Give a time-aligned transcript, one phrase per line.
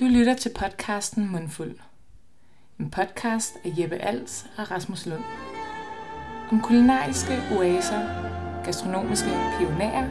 [0.00, 1.78] Du lytter til podcasten Mundfuld.
[2.80, 5.22] En podcast af Jeppe Als og Rasmus Lund.
[6.52, 8.00] Om kulinariske oaser,
[8.64, 10.10] gastronomiske pionerer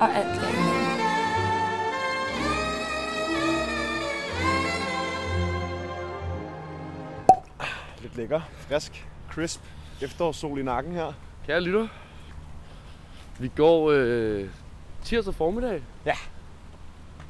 [0.00, 0.84] og alt derimellem.
[8.02, 9.60] Lidt lækker, frisk, crisp,
[10.02, 11.12] efterårssol i nakken her.
[11.46, 11.88] Kære lytter,
[13.40, 14.48] vi går øh,
[15.04, 15.82] tirsdag formiddag.
[16.06, 16.16] Ja.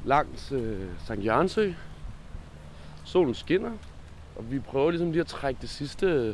[0.03, 1.73] Langs øh, Sankt Jørgensø.
[3.05, 3.71] Solen skinner,
[4.35, 6.27] og vi prøver ligesom lige at trække det sidste,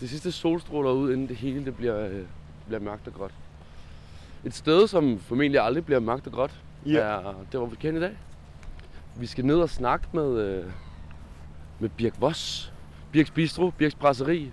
[0.00, 2.22] det sidste solstråler ud, inden det hele det bliver, øh,
[2.66, 3.30] bliver mørkt og gråt.
[4.44, 6.98] Et sted, som formentlig aldrig bliver mørkt og gråt, Ja.
[6.98, 8.16] er der, hvor vi kender i dag.
[9.16, 10.64] Vi skal ned og snakke med, øh,
[11.78, 12.72] med Birk Voss.
[13.12, 14.52] Birks Bistro, Birks Brasserie.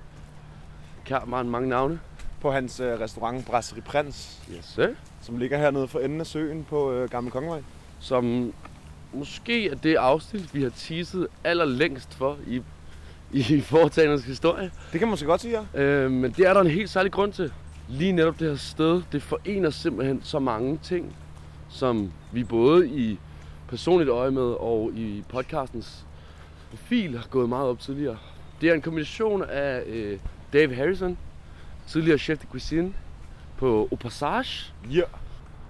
[1.06, 2.00] Kær mange, mange navne.
[2.42, 4.88] På hans øh, restaurant Brasserie Prins, Yes, sir.
[5.22, 7.62] som ligger hernede for enden af søen på øh, Gamle Kongevej.
[8.00, 8.54] som
[9.14, 12.62] måske er det afsnit, vi har teaset allerlængst for i,
[13.34, 14.72] i foretagendes historie.
[14.92, 15.82] Det kan man så godt sige, ja.
[15.82, 17.54] Øh, men det er der en helt særlig grund til.
[17.88, 21.16] Lige netop det her sted, det forener simpelthen så mange ting,
[21.70, 23.20] som vi både i
[23.68, 26.06] personligt øje med og i podcastens
[26.70, 28.18] profil har gået meget op tidligere.
[28.62, 30.20] Det er en kombination af øh,
[30.54, 31.18] Dave Harrison,
[31.88, 32.94] tidligere chef de cuisine
[33.58, 35.02] på Au Passage, Ja.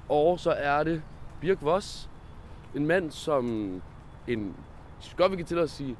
[0.10, 1.02] og så er det
[1.42, 2.09] Birk Voss,
[2.76, 3.46] en mand, som
[4.28, 4.56] en,
[5.18, 5.98] godt vi kan til at sige,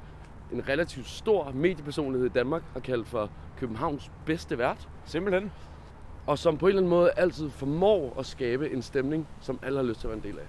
[0.52, 4.88] en relativt stor mediepersonlighed i Danmark har kaldt for Københavns bedste vært.
[5.04, 5.52] Simpelthen.
[6.26, 9.78] Og som på en eller anden måde altid formår at skabe en stemning, som alle
[9.78, 10.46] har lyst til at være en del af.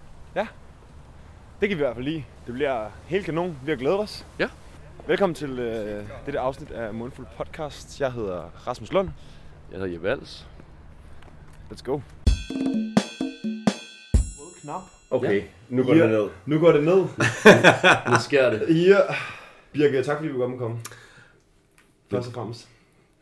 [1.61, 2.23] Det kan vi i hvert fald lide.
[2.45, 3.59] Det bliver helt kanon.
[3.65, 4.25] Vi har glædet os.
[4.39, 4.49] Ja.
[5.07, 8.01] Velkommen til øh, dette afsnit af Mundfuld Podcast.
[8.01, 9.09] Jeg hedder Rasmus Lund.
[9.71, 10.47] Jeg hedder Jeppe Als.
[11.71, 11.99] Let's go.
[14.61, 15.00] Knap.
[15.11, 16.29] Okay, nu går det ned.
[16.45, 16.97] Nu går det ned.
[18.11, 18.87] Nu sker det.
[18.87, 18.97] Ja.
[19.73, 20.77] Birke, tak fordi vi kunne komme.
[22.11, 22.69] Først og fremmest.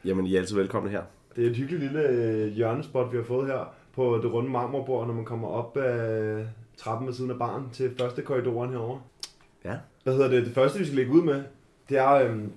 [0.06, 1.02] Jamen, I er altid velkomne her.
[1.36, 5.08] Det er et hyggeligt lille øh, hjørnespot, vi har fået her på det runde marmorbord,
[5.08, 6.46] når man kommer op ad
[6.78, 9.02] trappen ved siden af baren til første korridoren herovre.
[9.66, 9.76] Ja.
[10.04, 10.46] Hvad hedder det?
[10.46, 11.44] Det første, vi skal lægge ud med,
[11.90, 12.52] det er, øhm,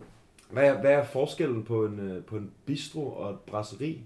[0.51, 4.03] hvad, er, hvad er forskellen på en, øh, på en bistro og et brasseri?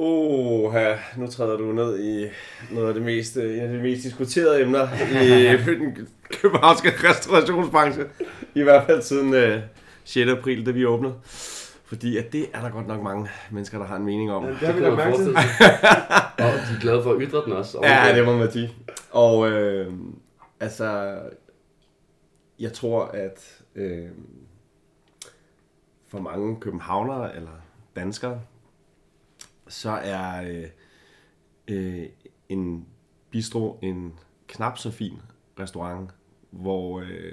[0.00, 2.28] Åh, oh, nu træder du ned i
[2.70, 4.88] noget af det mest, øh, en af de mest diskuterede emner
[5.22, 8.04] i den københavnske restaurationsbranche.
[8.54, 9.60] I hvert fald siden øh,
[10.04, 10.30] 6.
[10.30, 11.14] april, da vi åbnede.
[11.84, 14.44] Fordi at det er der godt nok mange mennesker, der har en mening om.
[14.44, 15.36] Ja, det har vi da mærke til.
[16.44, 17.78] og de er glade for at ytre den også.
[17.82, 18.70] Ja, det må man sige.
[19.10, 19.92] Og øh,
[20.60, 21.18] altså,
[22.60, 24.08] jeg tror, at øh,
[26.08, 27.50] for mange københavnere eller
[27.96, 28.40] danskere,
[29.68, 30.68] så er øh,
[31.68, 32.06] øh,
[32.48, 32.86] en
[33.30, 34.14] bistro en
[34.46, 35.18] knap så fin
[35.60, 36.10] restaurant,
[36.50, 37.32] hvor øh,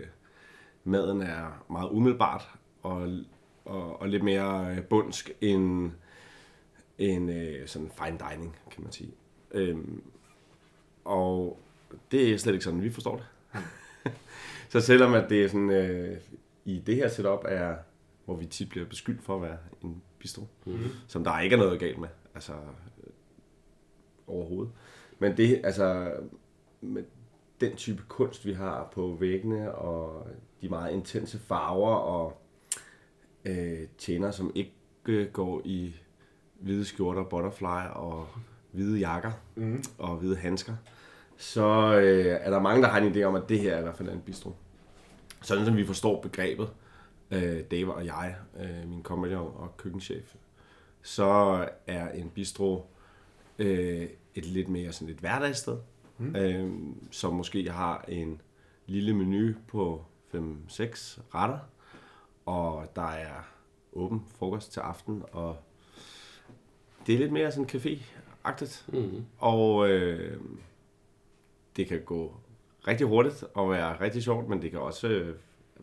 [0.84, 2.50] maden er meget umiddelbart
[2.84, 3.10] og,
[3.66, 5.92] og, og lidt mere øh, bundsk end,
[6.98, 9.12] end øh, sådan fine dining, kan man sige.
[9.52, 10.04] Øhm,
[11.06, 11.60] og
[12.12, 13.26] det er slet ikke sådan, vi forstår det.
[14.72, 16.18] så selvom at det er sådan, øh,
[16.66, 17.76] i det her setup er,
[18.26, 20.90] hvor vi tit bliver beskyldt for at være en bistro, mm-hmm.
[21.08, 23.10] som der ikke er noget galt med, altså øh,
[24.28, 24.74] overhovedet.
[25.20, 26.14] Men det, altså,
[26.82, 27.04] med
[27.62, 30.28] den type kunst, vi har på væggene, og
[30.62, 32.42] de meget intense farver, og
[33.46, 34.74] øh, tjener, som ikke
[35.06, 35.96] øh, går i
[36.60, 38.28] hvide skjorter, butterfly og
[38.72, 39.84] hvide jakker Mm.
[39.98, 40.74] og hvide handsker,
[41.38, 43.82] så øh, er der mange, der har en idé om, at det her er i
[43.82, 44.52] hvert fald en bistro.
[45.42, 46.70] Sådan som vi forstår begrebet,
[47.32, 50.36] øh, Dave og jeg, øh, min kompagnon og køkkenchef,
[51.06, 52.86] så er en bistro
[53.60, 55.78] øh, et lidt mere sådan et hverdagssted,
[56.18, 56.36] mm.
[56.36, 56.72] øh,
[57.12, 58.42] som måske har en
[58.86, 60.38] lille menu på 5-6
[61.36, 61.60] retter,
[62.46, 63.42] og der er
[63.94, 65.58] åben frokost til aften, og
[67.08, 68.84] det er lidt mere sådan café-agtigt.
[68.88, 69.26] Mm-hmm.
[69.38, 70.42] Og øh,
[71.76, 72.36] det kan gå
[72.88, 75.36] rigtig hurtigt og være rigtig sjovt, men det kan også øh,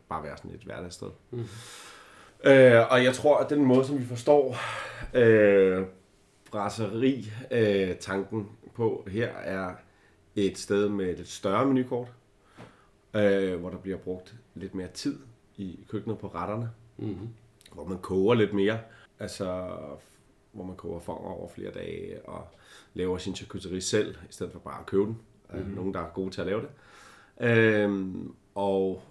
[0.09, 1.11] bare være sådan et hverdagssted.
[1.31, 1.45] Mm.
[2.45, 4.57] Øh, og jeg tror, at den måde, som vi forstår
[5.15, 5.87] øh,
[6.51, 9.75] brasserie-tanken på her, er
[10.37, 12.09] et sted med et lidt større menukort,
[13.17, 15.19] øh, hvor der bliver brugt lidt mere tid
[15.57, 17.29] i køkkenet på retterne, Mm-hmm.
[17.73, 18.79] hvor man koger lidt mere.
[19.19, 19.69] Altså,
[20.53, 22.47] hvor man koger fanger over flere dage og
[22.95, 25.19] laver sin charcuterie selv, i stedet for bare at købe den.
[25.53, 25.75] Mm-hmm.
[25.75, 26.69] Nogen, der er gode til at lave det.
[27.49, 29.03] Øhm, og,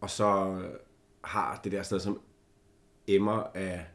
[0.00, 0.58] og så
[1.24, 2.20] har det der sted, som
[3.08, 3.86] emmer af,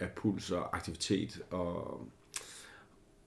[0.00, 2.00] af puls og aktivitet og,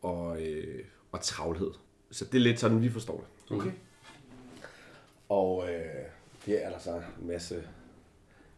[0.02, 1.72] og, øh, og travlhed.
[2.12, 3.56] Så det er lidt sådan, vi forstår det.
[3.58, 3.72] Okay.
[5.30, 6.06] Og øh,
[6.46, 7.64] Det er der så en masse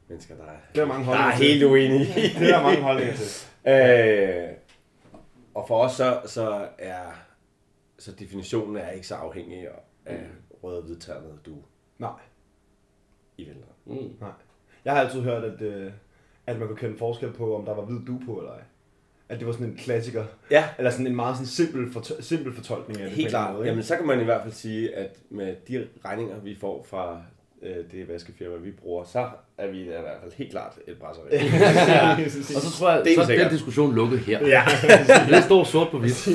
[0.07, 2.39] mennesker, der er, Det er mange der er helt uenige i.
[2.39, 3.47] Det er mange holdninger til.
[3.67, 4.49] Øh,
[5.55, 7.11] og for os så, så er
[7.97, 9.67] så definitionen er ikke så afhængig
[10.05, 10.27] af
[10.63, 11.55] rød og hvidternet, du
[11.99, 12.19] Nej.
[13.37, 13.67] i vælter.
[13.85, 14.15] Mm.
[14.85, 15.91] Jeg har altid hørt, at, øh,
[16.47, 18.59] at man kunne kende forskel på, om der var hvid du på eller ej.
[19.29, 20.23] At det var sådan en klassiker.
[20.51, 23.15] Ja, Eller sådan en meget sådan simpel, forto- simpel fortolkning af det.
[23.17, 23.65] helt klart.
[23.65, 27.21] Jamen, så kan man i hvert fald sige, at med de regninger, vi får fra
[27.63, 31.25] øh, det vaskefirma, vi bruger, så er vi i hvert fald helt klart et brasseri.
[31.31, 32.11] ja,
[32.55, 34.47] Og så tror jeg, Det er så er den diskussion lukket her.
[34.47, 34.63] Ja,
[35.29, 36.27] Det står sort på hvidt.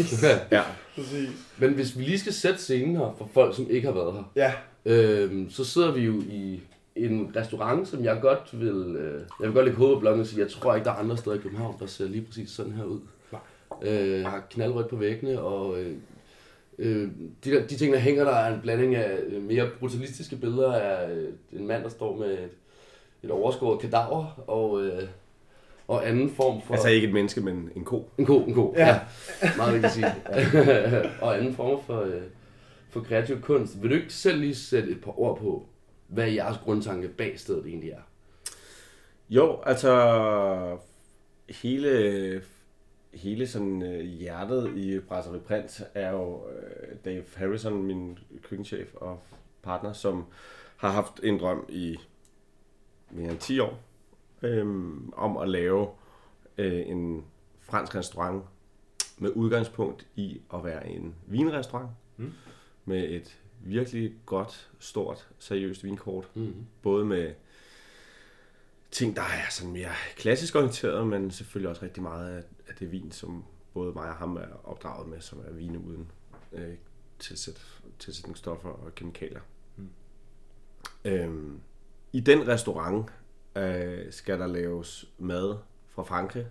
[0.52, 0.62] ja.
[0.94, 1.28] præcis.
[1.58, 4.22] Men hvis vi lige skal sætte scenen her for folk, som ikke har været her,
[4.36, 4.52] Ja,
[4.92, 6.60] øhm, så sidder vi jo i
[6.96, 8.96] en restaurant, som jeg godt vil...
[8.96, 10.96] Øh, jeg vil godt lægge hovedet på blokken og sige, jeg tror ikke, der er
[10.96, 13.00] andre steder i København, der ser lige præcis sådan her ud.
[13.82, 15.96] Øh, har knaldrødt på væggene, og øh,
[16.78, 17.08] øh,
[17.44, 20.72] de, der, de ting, der hænger der, er en blanding af øh, mere brutalistiske billeder
[20.72, 22.50] af øh, en mand, der står med et,
[23.22, 25.02] et overskåret kadaver, og, øh,
[25.88, 26.74] og anden form for...
[26.74, 28.08] Altså ikke et menneske, men en ko.
[28.18, 28.86] En ko, en ko, Ja.
[28.86, 29.00] ja.
[29.42, 29.50] ja.
[29.56, 31.12] Meget vigtigt at sige.
[31.22, 32.22] og anden form for, øh,
[32.90, 33.82] for kreativ kunst.
[33.82, 35.66] Vil du ikke selv lige sætte et par ord på,
[36.12, 38.00] hvad jeres grundtanke bag stedet egentlig er?
[39.30, 40.78] Jo, altså
[41.48, 42.42] hele,
[43.14, 49.22] hele sådan øh, hjertet i Brasserie Print er jo øh, Dave Harrison, min køkkenchef og
[49.62, 50.24] partner, som
[50.76, 51.96] har haft en drøm i
[53.10, 53.78] mere end 10 år
[54.42, 55.88] øhm, om at lave
[56.58, 57.24] øh, en
[57.60, 58.44] fransk restaurant
[59.18, 62.32] med udgangspunkt i at være en vinrestaurant Mm.
[62.84, 66.66] med et virkelig godt, stort, seriøst vinkort Mm-hmm.
[66.82, 67.34] både med
[68.90, 72.36] ting, der er sådan mere klassisk orienteret, men selvfølgelig også rigtig meget
[72.68, 73.44] af, det vin, som
[73.74, 76.10] både mig og ham er opdraget med, som er vine uden
[76.52, 76.74] øh,
[77.18, 79.40] tilsæt, tilsætningsstoffer og kemikalier.
[79.76, 79.88] Mm.
[81.04, 81.60] Øhm,
[82.12, 83.06] I den restaurant
[83.56, 85.56] øh, skal der laves mad
[85.88, 86.46] fra Frankrig,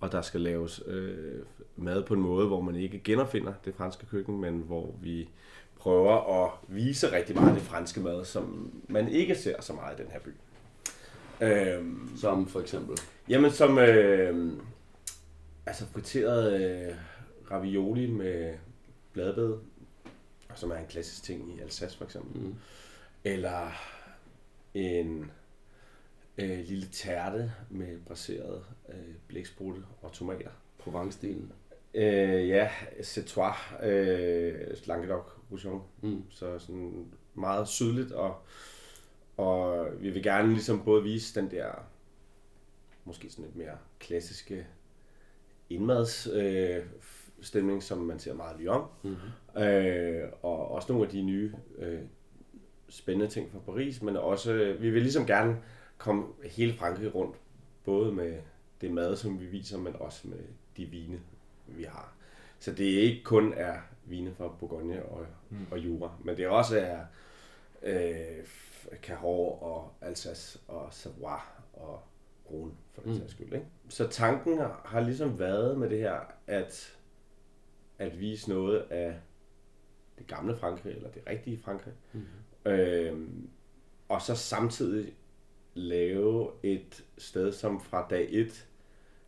[0.00, 1.42] og der skal laves øh,
[1.76, 5.28] mad på en måde, hvor man ikke genopfinder det franske køkken, men hvor vi
[5.82, 9.98] prøver at vise rigtig meget af det franske mad, som man ikke ser så meget
[9.98, 10.30] i den her by.
[11.44, 12.98] Øhm, Som for eksempel.
[13.28, 14.52] jamen som øh,
[15.66, 16.94] altså friteret øh,
[17.50, 18.54] ravioli med
[19.12, 19.54] bladbed,
[20.54, 22.42] som er en klassisk ting i Alsace for eksempel.
[22.42, 22.54] Mm.
[23.24, 23.70] Eller
[24.74, 25.30] en
[26.38, 30.50] øh, lille tærte med braseret øh, blæksprutte og tomater.
[30.78, 31.52] Provence-stilen.
[31.94, 32.70] Øh, ja,
[33.02, 35.82] Cetois, øh, Languedoc Roussillon.
[36.02, 36.22] Mm.
[36.30, 38.36] Så sådan meget sydligt, og,
[39.36, 41.70] og vi vil gerne ligesom både vise den der,
[43.04, 44.66] måske sådan lidt mere klassiske
[45.70, 46.84] indmads øh,
[47.40, 48.84] stemning, som man ser meget i Lyon.
[49.02, 49.62] Mm-hmm.
[49.62, 52.00] Øh, og også nogle af de nye øh,
[52.88, 55.56] spændende ting fra Paris, men også, vi vil ligesom gerne
[55.98, 57.36] komme hele Frankrig rundt,
[57.84, 58.38] både med
[58.80, 60.38] det mad, som vi viser, men også med
[60.76, 61.20] de vine,
[61.66, 62.14] vi har.
[62.62, 65.66] Så det ikke kun er vine fra Bourgogne og, mm.
[65.70, 66.98] og Jura, men det også er
[67.82, 68.46] øh,
[69.02, 71.40] Cahors og Alsace og Savoie
[71.72, 72.02] og
[72.46, 73.18] Rhône, for den Mm.
[73.18, 73.52] sags skyld.
[73.52, 73.66] Ikke?
[73.88, 76.96] Så tanken har, har ligesom været med det her, at,
[77.98, 79.14] at vise noget af
[80.18, 82.72] det gamle Frankrig, eller det rigtige Frankrig, Mm-hmm.
[82.72, 83.48] Øhm,
[84.08, 85.12] og så samtidig
[85.74, 88.66] lave et sted, som fra dag 1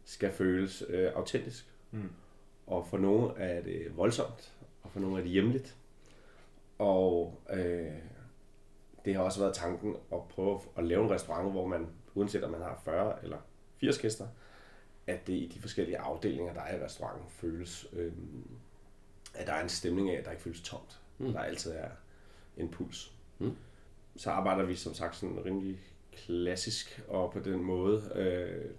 [0.05, 1.67] skal føles øh, autentisk.
[1.91, 2.11] Mm.
[2.67, 4.53] Og for nogle er det voldsomt,
[4.83, 5.77] og for nogle er det hjemligt.
[6.79, 7.93] Og øh,
[9.05, 12.51] det har også været tanken at prøve at lave en restaurant, hvor man, uanset om
[12.51, 13.39] man har 40 eller
[13.81, 14.27] 80 gæster,
[15.07, 18.13] at det i de forskellige afdelinger, der er i restauranten, føles, øh,
[19.35, 21.01] at der er en stemning af, at der ikke føles tomt.
[21.19, 21.33] Mm.
[21.33, 21.89] Der altid er
[22.57, 23.13] en puls.
[23.39, 23.57] Mm.
[24.17, 25.81] Så arbejder vi som sagt sådan rimelig
[26.13, 28.71] klassisk, og på den måde øh,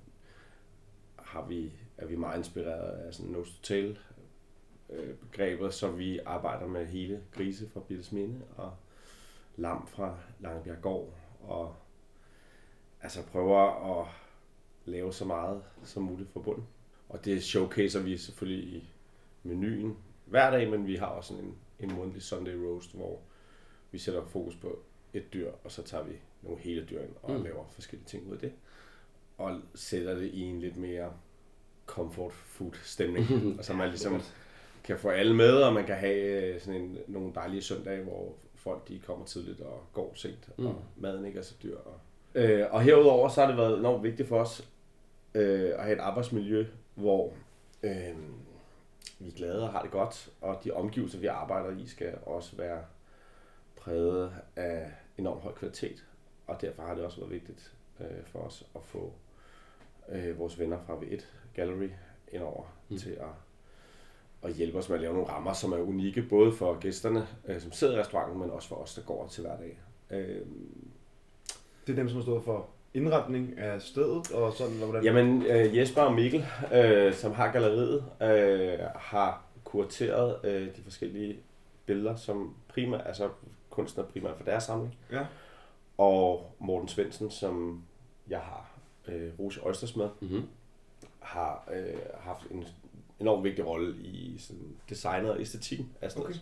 [1.16, 4.00] har vi, er vi meget inspireret af sådan nose to tail
[4.90, 8.74] øh, begrebet, så vi arbejder med hele grise fra Bilsminde og
[9.56, 11.76] lam fra Langebjerggård, og
[13.02, 14.08] altså prøver at
[14.86, 16.68] lave så meget som muligt fra bunden.
[17.10, 18.90] Og det showcaser vi selvfølgelig i
[19.44, 23.20] menuen hver dag, men vi har også sådan en, en månedlig Sunday roast, hvor
[23.92, 24.80] vi sætter fokus på
[25.14, 27.44] et dyr, og så tager vi nogle hele dyr ind og mm.
[27.44, 28.54] laver forskellige ting ud af det.
[29.38, 31.14] Og sætter det i en lidt mere
[31.86, 33.28] comfort food stemning,
[33.60, 34.22] og så man ligesom
[34.84, 38.34] kan få alle med, og man kan have øh, sådan en, nogle dejlige søndage, hvor
[38.56, 40.64] folk de kommer tidligt og går sent, mm.
[40.64, 40.70] Mm.
[40.70, 41.78] og maden ikke er så dyr.
[41.78, 42.00] Og,
[42.36, 44.70] øh, og herudover så har det været enormt vigtigt for os
[45.34, 46.66] øh, at have et arbejdsmiljø,
[46.96, 47.34] hvor
[47.84, 48.16] øh,
[49.20, 52.56] vi er glade og har det godt, og de omgivelser, vi arbejder i, skal også
[52.56, 52.82] være
[53.78, 56.06] præget af enormt høj kvalitet,
[56.48, 59.14] og derfor har det også været vigtigt øh, for os at få
[60.10, 61.24] øh, vores venner fra V1
[61.56, 61.90] Gallery
[62.32, 62.98] indover mm.
[62.98, 63.28] til at,
[64.50, 67.62] at hjælpe os med at lave nogle rammer, som er unikke, både for gæsterne, øh,
[67.62, 69.80] som sidder i restauranten, men også for os, der går til hverdag.
[70.12, 70.42] Øh,
[71.88, 75.04] Det er dem, som har stået for indretning af stedet, og sådan, hvordan?
[75.04, 81.38] Jamen, øh, Jesper og Mikkel, øh, som har galleriet, øh, har kurateret øh, de forskellige
[81.86, 83.30] billeder, som primært, altså
[83.70, 84.96] kunstnere primært for deres samling.
[85.12, 85.26] Ja.
[85.98, 87.84] Og Morten Svendsen, som
[88.30, 88.70] jeg har
[89.08, 90.44] øh, Rose Oysters med, Mm-hmm.
[91.26, 92.66] Har øh, haft en
[93.20, 96.28] enormt vigtig rolle i sådan, designet og æstetikken af stedet.
[96.28, 96.40] Okay.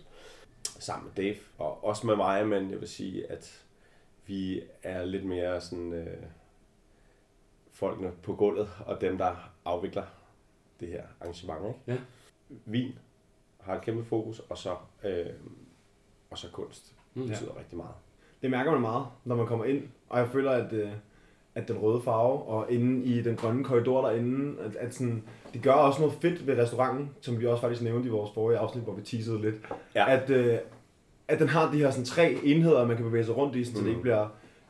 [0.64, 3.66] Sammen med Dave, og også med mig, men jeg vil sige, at
[4.26, 6.24] vi er lidt mere sådan, øh,
[7.72, 10.06] folkene på gulvet, og dem, der afvikler
[10.80, 11.68] det her arrangement.
[11.68, 11.80] Ikke?
[11.88, 11.98] Ja.
[12.66, 13.00] Vin
[13.60, 15.26] har et kæmpe fokus, og så, øh,
[16.30, 16.96] og så kunst.
[17.14, 17.22] Mm.
[17.22, 17.96] Det betyder rigtig meget.
[18.42, 20.92] Det mærker man meget, når man kommer ind, og jeg føler, at, øh,
[21.56, 25.62] at den røde farve, og inde i den grønne korridor derinde, at, at sådan, det
[25.62, 28.84] gør også noget fedt ved restauranten, som vi også faktisk nævnte i vores forrige afsnit,
[28.84, 29.56] hvor vi teasede lidt,
[29.96, 30.14] Ja.
[30.18, 30.58] at, øh,
[31.28, 33.76] at den har de her sådan, tre enheder, man kan bevæge sig rundt i, sådan,
[33.76, 33.90] så det Mm.
[33.92, 34.28] ikke bliver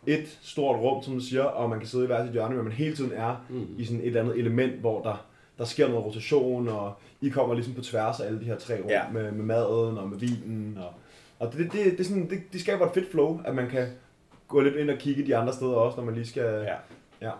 [0.08, 2.64] et stort rum, som du siger, og man kan sidde i hver sit hjørne, men
[2.64, 3.66] man hele tiden er Mm.
[3.78, 5.26] i sådan et eller andet element, hvor der,
[5.58, 8.74] der sker noget rotation, og I kommer ligesom på tværs af alle de her tre
[8.82, 9.02] rum, Ja.
[9.14, 10.78] med, med maden og med vinen.
[10.82, 10.94] Og,
[11.48, 13.88] og det, det, det, det, sådan, det, det skaber et fedt flow, at man kan
[14.54, 16.44] gå lidt ind og kigge de andre steder også, når man lige skal...
[16.44, 16.76] Ja.
[17.22, 17.32] Ja.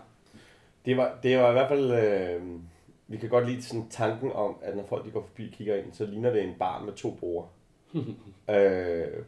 [0.84, 1.90] Det var, det var i hvert fald...
[1.90, 2.42] Øh,
[3.06, 5.76] vi kan godt lide sådan tanken om, at når folk de går forbi og kigger
[5.76, 7.46] ind, så ligner det en bar med to borde.
[8.54, 9.24] øh,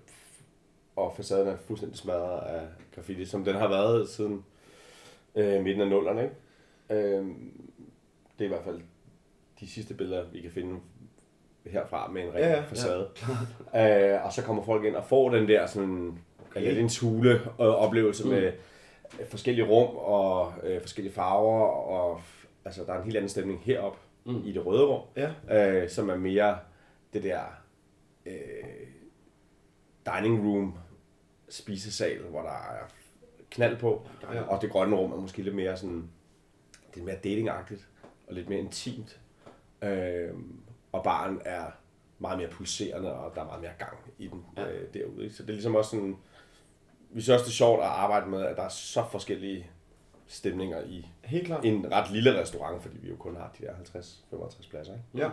[0.96, 4.44] og facaden er fuldstændig smadret af graffiti, som den har været siden
[5.34, 6.22] øh, midten af nullerne.
[6.22, 6.34] Ikke?
[6.90, 7.24] Øh,
[8.38, 8.80] det er i hvert fald
[9.60, 10.80] de sidste billeder, vi kan finde
[11.66, 12.56] herfra med en Ja, ja, ja.
[12.56, 13.08] ja, facade.
[13.74, 16.18] Ja, øh, og så kommer folk ind og får den der sådan
[16.56, 16.66] Okay.
[16.68, 18.30] lidt en tule øh, oplevelse Mm.
[18.30, 18.52] med
[19.28, 22.20] forskellige rum og øh, forskellige farver og
[22.64, 24.42] altså der er en helt anden stemning herop Mm.
[24.44, 25.30] i det røde rum, Ja.
[25.82, 26.58] øh, som er mere
[27.12, 27.40] det der
[28.26, 28.34] øh,
[30.06, 30.78] dining room
[31.48, 32.90] spisesal, hvor der er
[33.50, 34.42] knald på, Ja.
[34.42, 36.10] og det grønne rum er måske lidt mere sådan,
[36.94, 37.88] det er mere datingagtigt
[38.28, 39.20] og lidt mere intimt.
[39.82, 40.30] Øh,
[40.92, 41.64] og baren er
[42.18, 44.62] meget mere pulserende, og der er meget mere gang i den Ja.
[44.62, 44.72] ja.
[44.72, 45.24] øh, derude.
[45.24, 45.36] Ikke?
[45.36, 46.16] Så det er ligesom også sådan,
[47.10, 49.66] vi synes også, det er sjovt at arbejde med, at der er så forskellige
[50.26, 51.64] stemninger i Helt klart.
[51.64, 53.72] en ret lille restaurant, fordi vi jo kun har de der
[54.32, 54.92] 50-55 pladser.
[54.92, 55.04] Ikke?
[55.14, 55.28] Ja.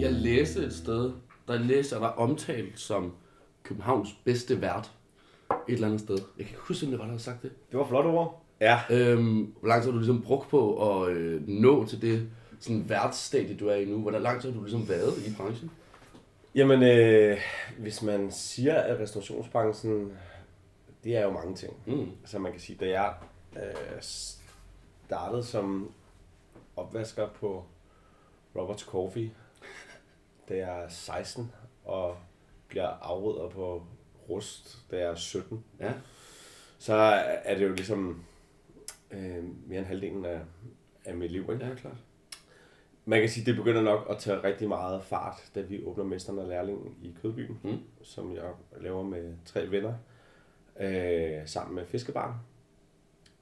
[0.00, 1.12] Jeg læste et sted,
[1.48, 3.12] der læste jeg der omtalt som
[3.62, 4.90] Københavns bedste vært
[5.68, 6.14] et eller andet sted.
[6.18, 7.50] Jeg kan ikke huske, om det var, der havde sagt det.
[7.70, 8.42] Det var flot ord.
[8.60, 12.28] Ja, Øhm, hvor lang tid har du ligesom brugt på at øh, nå til det
[12.60, 13.98] sådan værtsstadie, du er i nu?
[14.02, 15.70] Hvor lang tid har du ligesom været i branchen?
[16.56, 17.38] Jamen, øh,
[17.78, 20.12] hvis man siger, at restaurationsbranchen,
[21.04, 21.76] det er jo mange ting.
[21.86, 22.10] Mm.
[22.24, 23.14] Så man kan sige, da jeg
[23.56, 25.92] øh, startede som
[26.76, 27.64] opvasker på
[28.56, 29.30] Roberts Coffee,
[30.48, 31.52] da jeg er 16,
[31.84, 32.16] og
[32.68, 33.82] bliver afrydder på
[34.28, 35.92] Rust, da jeg er 17, Ja.
[36.78, 36.94] så
[37.44, 38.24] er det jo ligesom
[39.10, 40.40] øh, mere end halvdelen af,
[41.04, 41.40] af mit liv.
[41.52, 41.66] Ikke?
[41.66, 41.96] Ja, klart.
[43.08, 46.04] Man kan sige, at det begynder nok at tage rigtig meget fart, da vi åbner
[46.04, 47.78] Mesteren og Lærlingen i Kødbyen, Mm.
[48.02, 49.94] som jeg laver med tre venner,
[50.80, 52.34] øh, sammen med Fiskebarn,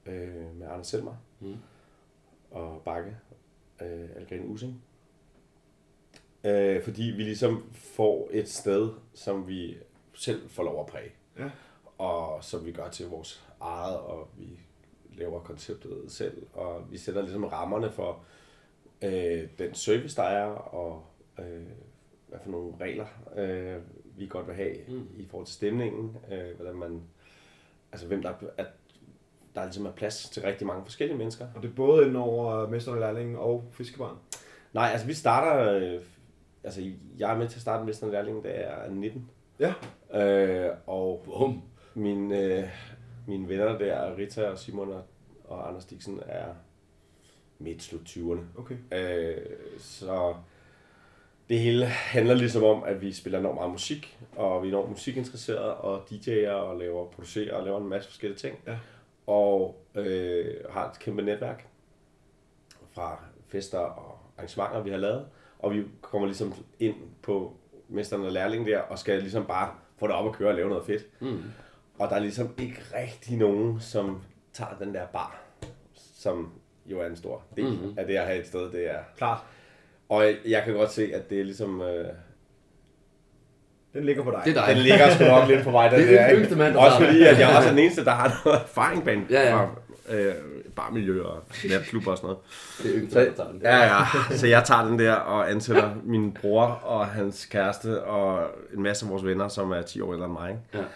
[0.06, 1.56] øh, med Arne Selmer Mm.
[2.50, 3.16] og Bakke,
[3.82, 4.82] øh, Algren Using.
[6.44, 9.76] Øh, fordi vi ligesom får et sted, som vi
[10.14, 11.10] selv får lov at præge.
[11.38, 11.50] Ja.
[11.98, 14.58] Og som vi gør til vores eget, og vi
[15.16, 18.24] laver konceptet selv, og vi sætter ligesom rammerne for
[19.04, 21.02] øh, den service, der er, og
[21.38, 21.62] øh,
[22.28, 23.06] hvad for nogle regler,
[23.36, 23.76] øh,
[24.16, 25.08] vi godt vil have Mm.
[25.16, 27.02] i forhold til stemningen, øh, hvordan man,
[27.92, 28.66] altså hvem der, at
[29.54, 31.46] der ligesom er plads til rigtig mange forskellige mennesker.
[31.54, 34.16] Og det er både ind over Mesteren og Lærlingen og Fiskebarn.
[34.72, 36.00] Nej, altså vi starter, øh,
[36.64, 39.30] altså jeg er med til at starte Mesteren Lærling, da jeg er 19.
[39.60, 39.74] Ja.
[40.20, 41.62] Øh, og Bum.
[41.94, 42.64] mine, øh,
[43.26, 45.02] mine venner der, Rita og Simon og,
[45.44, 46.46] og Anders Dixon, er
[47.58, 48.40] midt slut 20'erne.
[48.58, 48.76] Okay.
[48.92, 49.36] Øh,
[49.78, 50.34] så
[51.48, 54.90] det hele handler ligesom om, at vi spiller enormt meget musik, og vi er enormt
[54.90, 58.58] musikinteresserede, og DJ'er og laver, producerer og laver en masse forskellige ting.
[58.66, 58.78] Ja.
[59.26, 61.66] Og øh, har et kæmpe netværk
[62.92, 65.26] fra fester og arrangementer, vi har lavet.
[65.58, 67.56] Og vi kommer ligesom ind på
[67.88, 70.68] mesteren og lærling der, og skal ligesom bare få det op at køre og lave
[70.68, 71.20] noget fedt.
[71.20, 71.42] Mm.
[71.98, 75.42] Og der er ligesom ikke rigtig nogen, som tager den der bar,
[75.94, 76.52] som
[76.86, 77.72] jo er en stor del Mhm.
[77.74, 77.94] mm-hmm.
[77.98, 79.38] af det at have et sted, det er Klart.
[80.08, 81.80] og jeg, kan godt se, at det er ligesom...
[81.82, 82.04] Øh,
[83.94, 84.40] Den ligger på dig.
[84.44, 84.74] Det er dig.
[84.76, 86.56] Den ligger sgu nok lidt på vej, den Det er der, ikke?
[86.56, 89.22] mand, der Også fordi, at jeg også er den eneste, der har noget erfaring bag
[89.30, 89.56] Ja, ja.
[89.56, 89.68] fra
[90.10, 90.34] øh,
[90.76, 92.42] barmiljø og natklub og sådan noget.
[92.82, 93.60] Det er yngste, der tager den.
[93.62, 94.04] ja, ja.
[94.36, 99.06] Så jeg tager den der og ansætter min bror og hans kæreste og en masse
[99.06, 100.50] af vores venner, som er 10 år ældre end mig.
[100.50, 100.86] Ikke?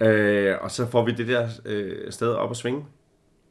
[0.00, 0.06] Ja.
[0.10, 2.84] Øh, og så får vi det der øh, sted op at svinge.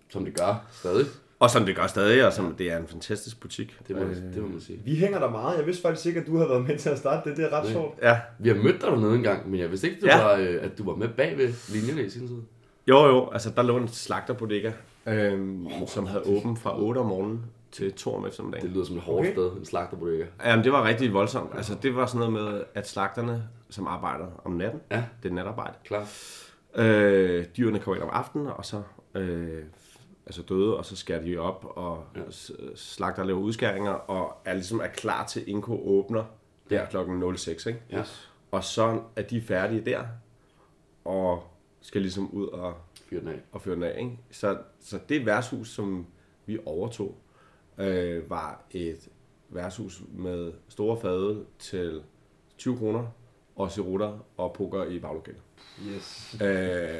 [0.10, 1.06] Som det gør stadig.
[1.40, 3.78] Og som det gør stadig, og som det er en fantastisk butik.
[3.88, 4.80] Det må, øh, det må man sige.
[4.86, 5.58] Vi hænger der meget.
[5.58, 7.38] Jeg vidste faktisk ikke, at du havde været med til at starte det.
[7.38, 7.72] Det er ret Nej.
[7.74, 8.00] sjovt.
[8.02, 8.20] ja.
[8.40, 10.24] Vi har mødt dig dernede en gang, men jeg vidste ikke, du Ja.
[10.24, 12.38] var, øh, at du var med bag ved linjerne i sin tid.
[12.88, 14.72] Jo, jo, altså der lå en slagterbodega,
[15.08, 15.40] øh,
[15.88, 18.66] som havde åbent fra 8 om morgenen til 2 om eftermiddagen.
[18.68, 19.32] Det lyder som et hårdt Okay.
[19.34, 20.24] sted, en slagterbodega.
[20.46, 21.52] Jamen, det var rigtig voldsomt.
[21.56, 25.04] Altså, det var sådan noget med, at slagterne, som arbejder om natten, Ja.
[25.24, 26.08] det er natarbejde, Klar.
[26.76, 28.82] øh, dyrene kommer ind om aftenen, og så
[29.16, 29.64] øh,
[30.28, 32.20] altså døde, og så skærer de op, og Ja.
[32.22, 32.26] ja.
[32.76, 36.24] slagter laver udskæringer, og er ligesom er klar til Inko åbner
[36.70, 37.82] der klokken 06, ikke?
[37.92, 38.04] Ja.
[38.52, 40.04] Og så er de færdige der,
[41.06, 41.44] og
[41.82, 42.74] skal ligesom ud og,
[43.10, 43.42] Fyr den af.
[43.52, 44.20] og føre den af, ikke?
[44.32, 46.06] Så, så det værtshus, som
[46.46, 47.16] vi overtog,
[47.78, 49.10] øh, var et
[49.50, 52.02] værtshus med store fade til
[52.58, 53.06] 20 kroner,
[53.56, 55.42] og cerutter og poker i baglokalet.
[55.88, 56.36] Yes.
[56.42, 56.98] Øh,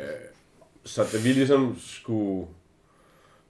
[0.84, 2.48] så da vi ligesom skulle...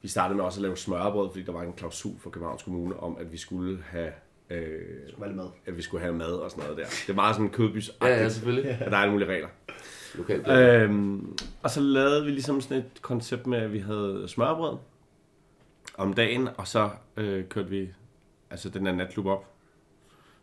[0.08, 3.00] Vi startede med også at lave smørbrød, fordi der var en klausul for Københavns Kommune
[3.00, 4.12] om, at vi skulle have,
[4.50, 4.82] øh,
[5.18, 5.46] Vel med.
[5.66, 6.86] at vi skulle have mad og sådan noget der.
[7.08, 8.72] Det meget sådan kødbys Ja, ja, selvfølgelig.
[8.82, 9.48] at der er alle mulige regler.
[10.16, 10.48] Lokalt.
[10.48, 14.78] Øhm, og så lavede vi ligesom sådan et koncept med, at vi havde smørbrød
[15.98, 17.90] om dagen, og så øh, kørte vi
[18.50, 19.54] altså den der natklub op,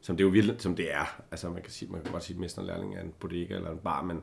[0.01, 1.23] som det jo virkelig, som det er.
[1.31, 3.79] Altså man kan, sige, man kan godt sige, at mesterlærling er en bodega eller en
[3.79, 4.23] bar, men,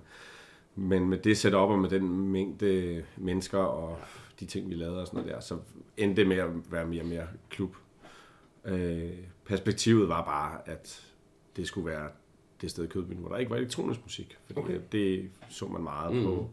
[0.76, 4.00] men med det setup og med den mængde mennesker og
[4.42, 5.58] de ting, vi lavede og sådan noget der, så
[5.98, 7.76] endte det med at være mere og mere klub.
[8.66, 9.12] Øh,
[9.46, 11.06] perspektivet var bare, at
[11.56, 12.10] det skulle være
[12.62, 14.38] det sted i Kødbyen, hvor der ikke var elektronisk musik.
[14.46, 14.76] Fordi Okay.
[14.76, 14.82] okay.
[14.92, 16.24] det så man meget Mm.
[16.24, 16.50] på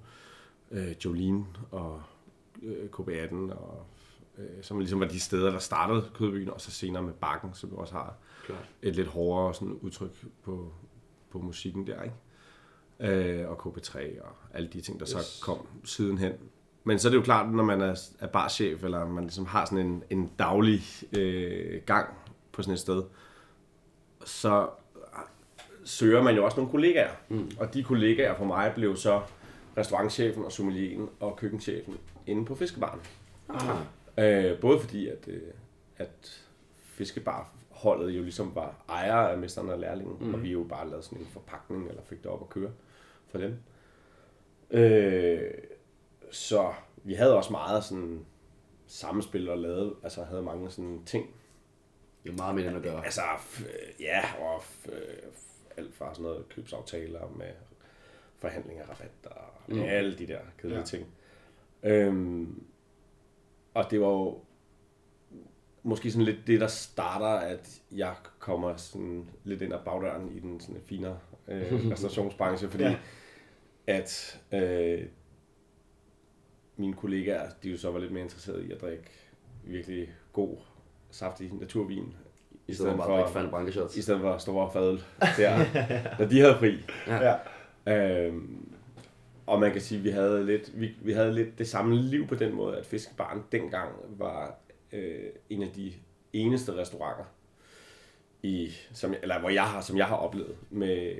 [0.70, 2.02] øh, Jolene og
[2.62, 3.86] øh, KB18, og,
[4.38, 7.74] øh, som ligesom var de steder, der startede Kødbyen, og så senere med Bakken, som
[7.76, 8.68] også har Klart.
[8.82, 10.10] et lidt hårdere sådan, udtryk
[10.42, 10.72] på,
[11.30, 12.14] på musikken der, ikke?
[13.40, 15.06] Øh, og KB3 og alle de ting, der.
[15.18, 15.24] Yes.
[15.26, 16.32] så kom sidenhen.
[16.84, 19.64] Men så er det jo klart, når man er, er barchef, eller man ligesom har
[19.64, 20.80] sådan en, en daglig
[21.18, 22.08] øh, gang
[22.52, 23.02] på sådan et sted,
[24.24, 24.68] så
[25.84, 27.10] søger man jo også nogle kollegaer.
[27.28, 27.50] Mm.
[27.60, 29.22] Og de kollegaer for mig blev så
[29.76, 33.00] restaurantchefen og sommelieren og køkkenchefen inde på fiskebaren.
[33.48, 34.50] Ah.
[34.50, 35.40] Øh, både fordi, at, øh,
[35.96, 36.42] at
[36.82, 40.34] fiskebarholdet jo ligesom var ejere af mesteren og lærlingen, mm.
[40.34, 42.70] og vi jo bare lavede sådan en forpakning, eller fik det op at køre
[43.28, 43.54] for dem.
[44.70, 45.40] Øh,
[46.30, 46.72] så
[47.04, 48.26] vi havde også meget sådan
[48.86, 51.26] samspil og lavede, altså havde mange sådan ting.
[52.24, 53.04] Det er meget mere end at gøre.
[53.04, 53.20] Altså,
[53.60, 54.62] øh, ja, og
[54.92, 55.32] øh,
[55.76, 57.50] alt fra sådan noget købsaftaler med
[58.38, 59.82] forhandlinger, rabatter og Mm.
[59.82, 60.84] alle de der kedelige Ja.
[60.84, 61.06] ting.
[61.82, 62.62] Øhm,
[63.74, 64.40] og det var jo
[65.82, 70.40] måske sådan lidt det, der starter, at jeg kommer sådan lidt ind ad bagdøren i
[70.40, 72.96] den sådan finere øh, restaurationsbranche, fordi ja.
[73.86, 75.06] at øh,
[76.78, 79.04] mine kollegaer, de jo så var lidt mere interesserede i at drikke
[79.64, 80.56] virkelig god,
[81.10, 82.14] saftig naturvin,
[82.68, 83.96] I stedet for bare at drikke fandme brankeshots.
[83.96, 84.94] i stedet for store fadøl
[85.38, 85.58] der,
[86.18, 86.78] når de havde fri.
[87.06, 87.36] Ja.
[87.86, 88.26] Ja.
[88.26, 88.68] Øhm,
[89.46, 92.26] og man kan sige, at vi havde lidt, vi, vi havde lidt det samme liv
[92.26, 94.54] på den måde, at Fiskebaren dengang var
[94.92, 95.92] øh, en af de
[96.32, 97.24] eneste restauranter,
[98.42, 101.12] i, som, jeg- eller hvor jeg har, som jeg har oplevet, med,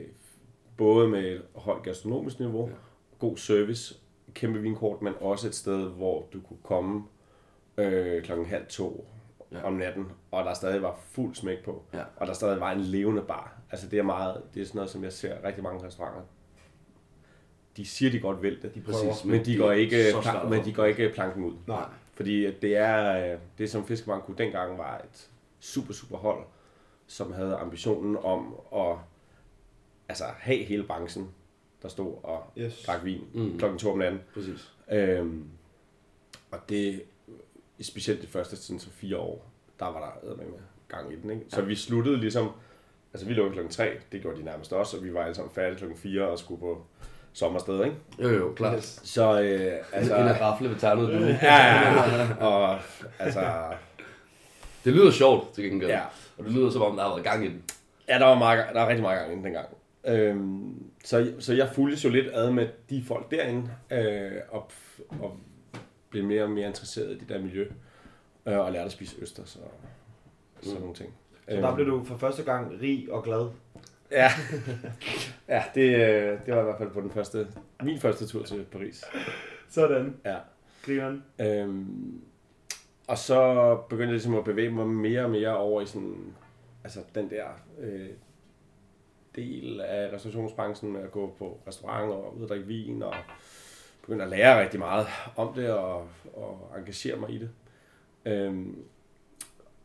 [0.77, 2.75] både med et højt gastronomisk niveau, ja.
[3.19, 3.95] god service,
[4.35, 7.05] kæmpe vinkort, men også et sted, hvor du kunne komme
[7.77, 9.07] øh, klokken halv to
[9.53, 9.63] Ja.
[9.65, 12.03] om natten, og der stadig var fuld smæk på, Ja.
[12.17, 13.59] og der stadig var en levende bar.
[13.71, 16.21] Altså det er meget, det er sådan noget, som jeg ser rigtig mange restauranter.
[17.77, 20.73] De siger, de godt vil det, De præcis, men de går ikke, at men de
[20.73, 21.55] går ikke planken ud.
[21.67, 21.85] Nej.
[22.15, 26.45] Fordi det er, øh, det som Fiskebank kunne dengang var et super, super hold,
[27.07, 28.97] som havde ambitionen om at
[30.09, 31.29] altså, have hele branchen,
[31.83, 32.83] der stod og Yes.
[32.87, 33.59] drak vin Mm.
[33.59, 34.21] klokken to om natten.
[34.35, 34.73] Præcis.
[34.93, 35.45] Øhm,
[36.51, 37.03] og det,
[37.83, 39.47] specielt de første sådan, så fire år,
[39.79, 40.45] der var der med
[40.89, 41.31] gang i den.
[41.31, 41.43] Ikke?
[41.49, 42.51] Så vi sluttede ligesom,
[43.15, 45.55] altså vi lukkede klokken tre, det gjorde de nærmest også, og vi var alle sammen
[45.55, 46.87] færdige klokken fire og skulle på
[47.33, 47.97] sommersted, ikke?
[48.23, 48.77] Jo, jo, klart.
[48.77, 49.01] Yes.
[49.05, 51.13] Så øh, Altså, en af rafle ved ternet, du.
[51.13, 52.35] ja, ja, ja.
[52.47, 52.79] Og
[53.19, 53.53] altså...
[54.85, 55.91] Det lyder sjovt, til gengæld.
[55.91, 56.03] Ja.
[56.39, 57.63] Og det lyder som om, der har været gang i den.
[58.09, 59.67] Ja, der var, meget, der var rigtig meget gang inden dengang.
[60.05, 64.71] Øhm, så, så jeg fulgte jo lidt ad med de folk derinde, øh, og,
[65.21, 65.37] og
[66.11, 67.67] blev mere og mere interesseret i det der miljø,
[68.47, 69.71] øh, og lærte at spise østers og
[70.61, 70.81] sådan Mm.
[70.81, 71.15] nogle ting.
[71.49, 73.49] Så der blev du for første gang rig og glad.
[74.11, 74.29] Ja,
[75.55, 77.47] ja det, øh, det var i hvert fald på den første,
[77.83, 79.05] min første tur til Paris.
[79.69, 80.17] Sådan.
[80.25, 80.37] Ja.
[80.83, 81.25] Grineren.
[81.41, 82.21] Øhm,
[83.07, 86.35] og så begyndte jeg ligesom at bevæge mig mere og mere over i sådan,
[86.85, 87.45] altså den der
[87.81, 88.09] øh,
[89.39, 93.15] del af restaurationsbranchen med at gå på restauranter og ud og drikke vin og
[94.01, 97.51] begynde at lære rigtig meget om det og, og engagere mig i det.
[98.25, 98.85] Øhm,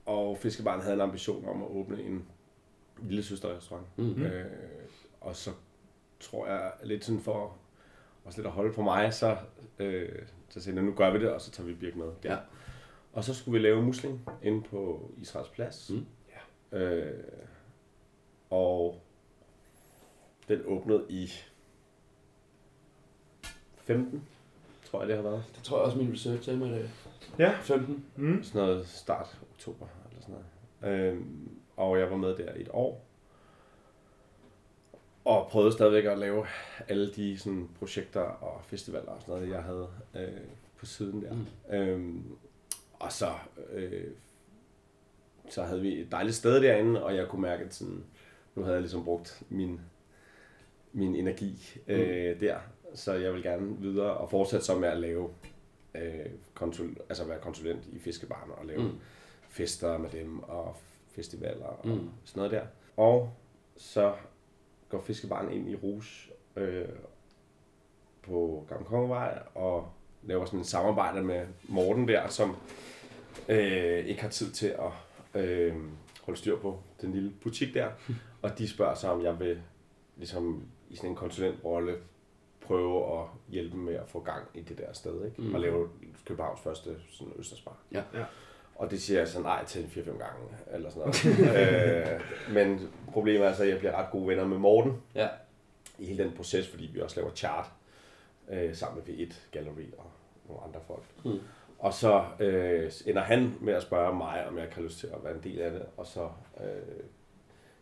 [0.06, 2.26] og Fiskebaren havde en ambition om at åbne en
[3.02, 3.88] lille søsterrestaurant.
[3.98, 4.24] Mm.
[4.24, 4.46] Øh,
[5.22, 5.52] og så
[6.20, 7.58] tror jeg lidt sådan for
[8.26, 9.38] også lidt at holde på mig, så,
[9.80, 12.06] øh, så sagde jeg, nu gør vi det, og så tager vi Birk med.
[12.24, 12.32] Der.
[12.32, 12.38] Ja.
[13.14, 15.90] Og så skulle vi lave musling inde på Israels plads.
[15.90, 16.06] Mm.
[16.72, 16.78] Ja.
[16.78, 17.24] Øh,
[18.50, 19.03] og
[20.48, 21.30] den åbnede i
[23.84, 24.24] 15,
[24.86, 25.44] tror jeg det har været.
[25.56, 26.90] Det tror jeg også, min research sagde mig i dag.
[27.40, 27.58] Ja.
[27.62, 28.06] 15.
[28.16, 28.44] Mm.
[28.44, 30.36] Sådan noget start oktober eller sådan
[30.82, 31.14] noget.
[31.14, 33.06] Øhm, og jeg var med der i et år.
[35.26, 36.46] Og prøvede stadigvæk at lave
[36.88, 40.42] alle de sådan, projekter og festivaler og sådan noget, jeg havde øh,
[40.78, 41.34] på siden der.
[41.34, 41.76] Mm.
[41.76, 42.38] Øhm,
[43.00, 43.34] og så,
[43.72, 44.08] øh,
[45.50, 48.04] så havde vi et dejligt sted derinde, og jeg kunne mærke, at sådan,
[48.56, 49.82] nu havde jeg ligesom brugt min,
[50.94, 52.58] min energi øh, der.
[52.96, 55.30] Så jeg vil gerne videre og fortsætte så med at lave
[55.96, 58.88] øh, konsul, altså være konsulent i fiskebarne og lave Mm.
[58.88, 59.00] mm.
[59.50, 60.76] fester med dem og
[61.16, 62.10] festivaler og Mm.
[62.24, 62.64] sådan noget der.
[62.98, 63.34] Og
[63.78, 64.14] så
[64.90, 66.04] går fiskebarn ind i Rouge
[66.56, 66.86] øh,
[68.22, 69.88] på Gamle Kongevej og
[70.24, 72.56] laver sådan et samarbejde med Morten der, som
[73.50, 75.76] øh, ikke har tid til at øh,
[76.24, 77.88] holde styr på den lille butik der.
[78.42, 79.62] Og de spørger sig, om jeg vil
[80.18, 81.96] ligesom i sådan en konsulentrolle
[82.62, 85.42] prøve at hjælpe dem med at få gang i det der sted, ikke?
[85.42, 85.54] Mm.
[85.54, 85.90] Og lave
[86.26, 87.78] Københavns første sådan Østersbar.
[87.92, 88.04] Ja.
[88.14, 88.24] Ja.
[88.76, 92.10] Og det siger jeg så nej til en 4-5 gange, eller sådan noget.
[92.14, 95.28] øh, men problemet er så, at jeg bliver ret gode venner med Morten Ja.
[95.98, 97.72] i hele den proces, fordi vi også laver chart
[98.50, 100.06] øh, sammen med V1 Gallery og
[100.48, 101.04] nogle andre folk.
[101.26, 101.40] Mm.
[101.80, 105.24] Og så øh, ender han med at spørge mig, om jeg kan lyst til at
[105.24, 106.30] være en del af det, og så,
[106.64, 107.04] øh,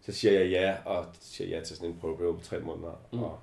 [0.05, 2.99] så siger jeg ja, og siger ja til sådan en prøveperiode på tre måneder.
[3.13, 3.23] Mm.
[3.23, 3.39] Og,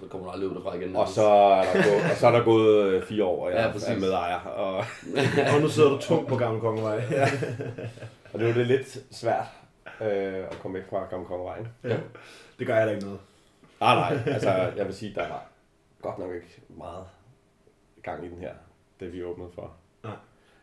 [0.00, 0.96] Så kommer du aldrig ud derfra igen.
[0.96, 3.58] og, så er der gået, og så er der gået øh, fire år, og jeg
[3.66, 3.88] Ja, præcis.
[3.88, 4.38] er medejer.
[4.40, 4.76] Og,
[5.54, 7.02] Og nu sidder du tungt på Gamle Kongevej.
[7.10, 7.26] Ja.
[8.32, 9.46] og det er jo det lidt svært
[10.00, 10.08] øh,
[10.50, 11.68] at komme væk fra Gamle Kongevejen.
[11.84, 11.98] ja.
[12.58, 13.20] Det gør jeg da ikke noget.
[13.80, 14.22] Nej, nej.
[14.34, 15.46] Altså, jeg vil sige, der var
[16.02, 17.04] godt nok ikke meget
[18.02, 18.52] gang i den her,
[19.00, 19.72] da vi åbnede for.
[20.04, 20.12] Nej.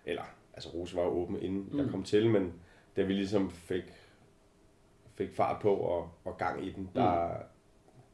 [0.05, 1.69] Eller, altså Rose var jo åben, inden.
[1.71, 1.79] Mm.
[1.79, 2.53] jeg kom til, men
[2.95, 3.83] da vi ligesom fik,
[5.17, 7.29] fik fart på og, og gang i den, der,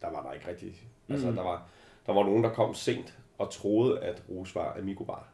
[0.02, 0.74] der var der ikke rigtig...
[1.10, 1.36] Altså, Mm.
[1.36, 1.63] der var,
[2.08, 5.28] der var nogen, der kom sent og troede, at Rose var Amigo Bar.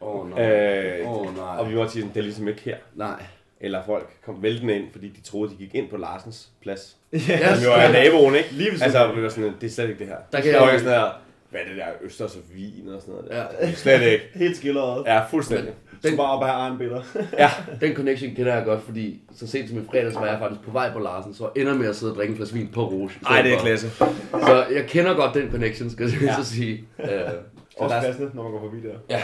[0.00, 0.50] Åh, oh, nej.
[0.50, 1.56] Øh, oh, nej.
[1.58, 2.76] Og vi var sige, det er ligesom ikke her.
[2.94, 3.22] Nej.
[3.60, 6.96] Eller folk kom væltende ind, fordi de troede, de gik ind på Larsens plads.
[7.28, 7.54] Ja.
[7.54, 8.52] Som jo er naboen, ikke?
[8.52, 10.16] Lige Altså, vi var sådan, det er slet ikke det her.
[10.32, 11.10] Der kan så jeg jeg sådan her,
[11.50, 13.46] hvad er det der Østers og vin og sådan noget der?
[13.66, 13.72] Ja.
[13.72, 14.24] Slet ikke.
[14.44, 15.04] Helt skildret.
[15.06, 15.74] Ja, fuldstændig.
[15.92, 17.02] Du skal bare egen billeder.
[17.38, 20.60] Ja, Den connection kender jeg godt, fordi så sent som i fredags var jeg faktisk
[20.60, 22.88] på vej på Larsen, så ender med at sidde og drikke en flaske vin på
[22.88, 23.06] Rouge.
[23.06, 23.90] i stedet Ej, det er klasse.
[24.32, 26.34] Så jeg kender godt den connection, skal jeg Ja.
[26.36, 26.84] så sige.
[26.98, 27.06] Uh,
[27.76, 28.94] Også passende, når man går forbi der.
[29.10, 29.22] Ja.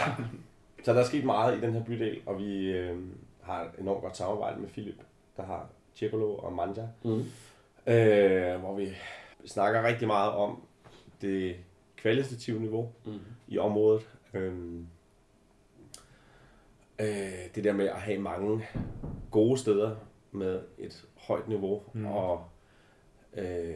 [0.83, 2.95] Så der er sket meget i den her bydel, og vi øh,
[3.43, 4.95] har et enormt godt samarbejde med Philip,
[5.37, 5.65] der har
[5.99, 7.25] Tjekolo og Manja, mm.
[7.93, 8.87] øh, hvor vi
[9.45, 10.61] snakker rigtig meget om
[11.21, 11.55] det
[12.03, 13.19] kvalitative niveau Mm.
[13.47, 14.09] i området.
[14.33, 14.87] Øhm,
[16.99, 17.07] øh,
[17.55, 18.65] det der med at have mange
[19.31, 19.95] gode steder
[20.31, 22.05] med et højt niveau, Mm.
[22.05, 22.43] og
[23.37, 23.73] øh,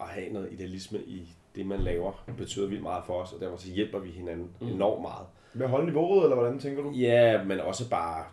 [0.00, 3.56] at have noget idealisme i det, man laver, betyder vildt meget for os, og derfor
[3.56, 4.66] så hjælper vi hinanden Mm.
[4.66, 5.26] enormt meget.
[5.54, 6.90] Med at holde niveauet, eller hvordan tænker du?
[6.90, 8.24] Ja, men også bare,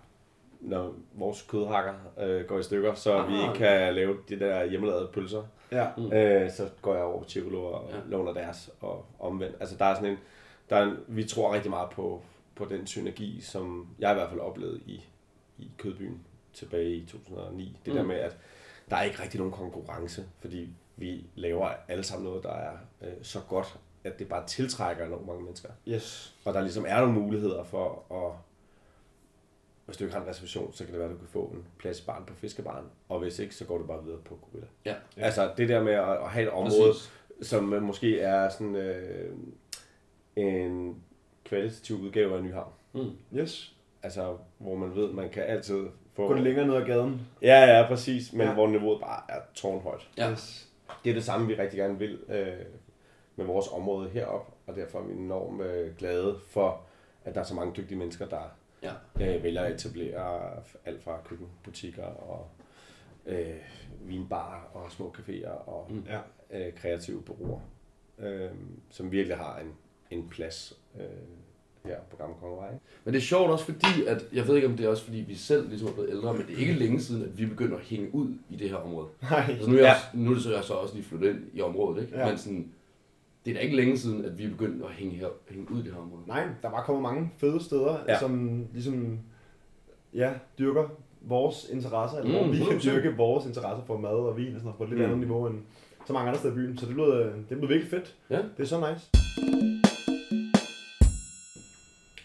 [0.60, 3.28] når vores kødhakker øh, går i stykker, så Ah.
[3.30, 5.88] vi ikke kan lave de der hjemmelavede pølser, Ja.
[5.98, 6.14] Mm.
[6.14, 7.98] øh, så går jeg over til Chicolo og Ja.
[8.08, 9.56] låner deres og omvendt.
[9.60, 10.18] Altså der er sådan en,
[10.70, 12.22] der er en, vi tror rigtig meget på,
[12.56, 15.06] på den synergi, som jeg i hvert fald oplevede i,
[15.58, 16.22] i Kødbyen
[16.54, 17.78] tilbage i 2009.
[17.86, 18.00] Det mm.
[18.00, 18.38] der med, at
[18.90, 23.14] der er ikke rigtig nogen konkurrence, fordi vi laver alle sammen noget, der er øh,
[23.22, 25.70] så godt, at det bare tiltrækker enormt mange mennesker.
[25.88, 26.36] Yes.
[26.46, 28.34] Og der ligesom er nogle muligheder for at,
[29.92, 31.66] hvis du ikke har en reservation, så kan det være, at du kan få en
[31.80, 32.86] plads i baren på fiskebaren.
[33.10, 34.68] Og hvis ikke, så går du bare videre på Gorilla.
[34.86, 34.96] Ja.
[35.18, 35.22] Ja.
[35.22, 37.12] Altså det der med at, at have et område, Præcis.
[37.48, 39.32] som øh, måske er sådan øh,
[40.36, 41.04] en
[41.46, 42.72] kvalitativ udgave af Nyhavn.
[42.94, 43.12] Mm.
[43.36, 43.76] Yes.
[44.04, 46.28] Altså, hvor man ved, man kan altid få...
[46.28, 47.22] Gå det længere ned ad gaden.
[47.42, 48.34] Ja, ja, præcis.
[48.34, 48.48] Men Ja.
[48.48, 48.54] ja.
[48.54, 50.10] hvor niveauet bare er tårnhøjt.
[50.18, 50.32] Ja.
[50.32, 50.70] Yes.
[51.04, 52.48] Det er det samme, vi rigtig gerne vil øh,
[53.36, 56.82] med vores område herop, og derfor er vi enormt øh, glade for,
[57.26, 58.42] at der er så mange dygtige mennesker, der
[58.84, 58.92] Ja.
[59.36, 60.52] øh, vælger at etablere
[60.86, 62.48] alt fra køkkenbutikker og
[63.26, 63.56] øh,
[64.06, 66.04] vinbar og små caféer og Mm.
[66.54, 67.60] Øh, kreative bureauer,
[68.20, 68.50] øh,
[68.90, 69.72] som virkelig har en,
[70.20, 71.06] en plads øh,
[71.86, 72.72] her på Gamle Kongevej.
[73.04, 75.18] Men det er sjovt også fordi, at jeg ved ikke om det er også fordi,
[75.18, 77.78] vi selv ligesom er blevet ældre, men det er ikke længe siden, at vi begynder
[77.78, 79.08] at hænge ud i det her område.
[79.22, 79.46] Nej.
[79.50, 79.94] Altså nu er, jeg, Ja.
[79.94, 82.18] også, nu er det så, jeg så også lige flyttet ind i området, ikke?
[82.20, 82.28] Ja.
[82.30, 82.72] Men sådan,
[83.46, 85.80] det er da ikke længe siden, at vi er begyndt at hænge, her, hænge ud
[85.80, 86.22] i det her område.
[86.28, 88.20] Nej, der var kommet mange fede steder, ja.
[88.20, 89.20] Som ligesom
[90.14, 90.88] ja, dyrker
[91.22, 92.84] vores interesser, eller hvor Mm, vi kan 100%.
[92.84, 95.06] dyrke vores interesser for mad og vin og sådan noget, på et lidt Mm.
[95.06, 95.60] andet niveau end
[96.08, 96.78] så mange andre steder i byen.
[96.78, 98.16] Så det øh, det lød virkelig fedt.
[98.30, 98.38] Ja.
[98.58, 99.10] Det er så nice.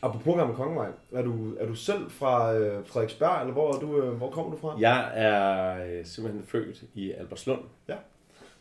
[0.02, 4.02] Apropos Gamle Kongevej, er du, er du selv fra øh, Frederiksberg, eller hvor, er du,
[4.02, 4.76] øh, hvor kommer du fra?
[4.81, 7.61] Jeg er øh, simpelthen født i Albertslund.
[7.88, 7.94] Ja.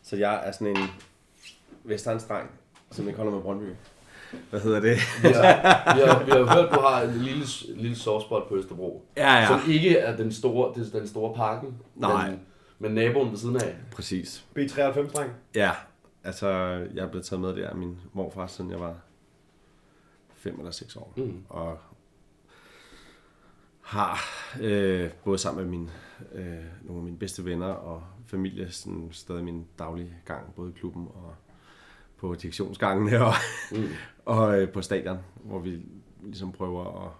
[0.02, 0.76] Så jeg er sådan en
[1.86, 2.50] vestegnsdreng,
[2.90, 3.72] som ikke holder med Brøndby.
[4.50, 4.96] Hvad hedder det?
[5.22, 8.56] Vi har, vi har, vi har hørt, at du har en lille, lille softspot på
[8.56, 9.46] Østerbro, Ja, ja.
[9.46, 12.30] som ikke er den store, det er den store parken, Nej.
[12.30, 12.40] men,
[12.78, 13.74] men naboen ved siden af.
[13.92, 14.44] Præcis.
[14.58, 15.30] B93-dreng.
[15.54, 15.70] Ja,
[16.24, 16.48] altså
[16.94, 18.94] jeg er blevet taget med der af min morfar, siden jeg var
[20.34, 21.12] 5 eller 6 år.
[21.16, 21.44] Mm.
[21.48, 21.78] Og
[23.82, 24.18] har
[24.60, 25.90] øh, både sammen med min,
[26.34, 30.78] øh, nogle af mine bedste venner og familie sådan stadig min daglige gang, både i
[30.78, 31.34] klubben og
[32.16, 33.32] på direktionsgangene og,
[33.72, 33.84] Mm.
[34.34, 35.82] og øh, på stadion, hvor vi
[36.22, 37.12] ligesom prøver at,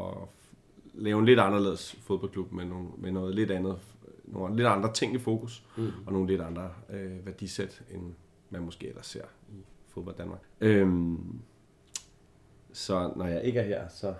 [0.00, 0.28] at
[0.94, 3.78] lave en lidt anderledes fodboldklub med, nogle, med noget lidt andet,
[4.24, 5.90] nogle lidt andre ting i fokus, Mm.
[6.06, 8.14] og nogle lidt andre øh, værdisæt, end
[8.50, 10.40] man måske ellers ser i fodbold Danmark.
[10.60, 11.40] Øhm,
[12.72, 14.14] så når jeg ikke er her, så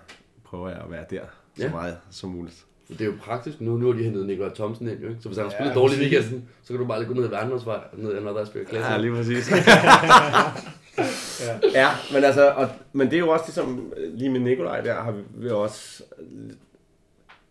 [0.44, 1.24] prøver jeg at være der
[1.56, 1.70] så Ja.
[1.70, 2.66] meget som muligt.
[2.88, 3.76] Det er jo praktisk nu.
[3.76, 5.20] Nu har de hentet Nikolaj Thomsen ind, jo, ikke?
[5.22, 7.14] Så hvis han har Ja, spillet dårligt i weekenden, så kan du bare lige gå
[7.14, 8.90] ned i Værnhedsvej og ned i noget der spille klasse.
[8.92, 9.50] Ja, lige præcis.
[11.40, 11.58] Ja.
[11.80, 14.94] ja, men altså, og, men det er jo også ligesom, øh, lige med Nikolaj der,
[15.02, 16.50] har vi, vi også, øh,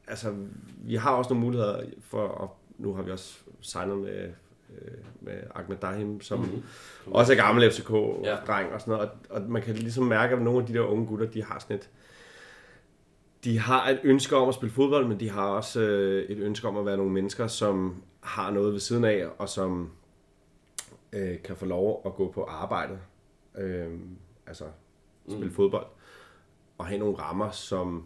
[0.07, 0.33] altså,
[0.77, 4.23] vi har også nogle muligheder for, og nu har vi også signet med,
[4.81, 4.91] øh,
[5.21, 6.47] med Ahmed Dahim, som Mhm.
[6.47, 7.13] mm-hmm.
[7.13, 8.73] også er gammel FCK-dreng Ja.
[8.73, 11.05] og sådan noget, og, og man kan ligesom mærke, at nogle af de der unge
[11.05, 11.89] gutter, de har sådan et,
[13.43, 16.67] de har et ønske om at spille fodbold, men de har også øh, et ønske
[16.67, 19.91] om at være nogle mennesker, som har noget ved siden af, og som
[21.13, 22.99] øh, kan få lov at gå på arbejde,
[23.57, 23.87] øh,
[24.47, 24.65] altså
[25.27, 25.53] spille mm.
[25.53, 25.85] fodbold,
[26.77, 28.03] og have nogle rammer, som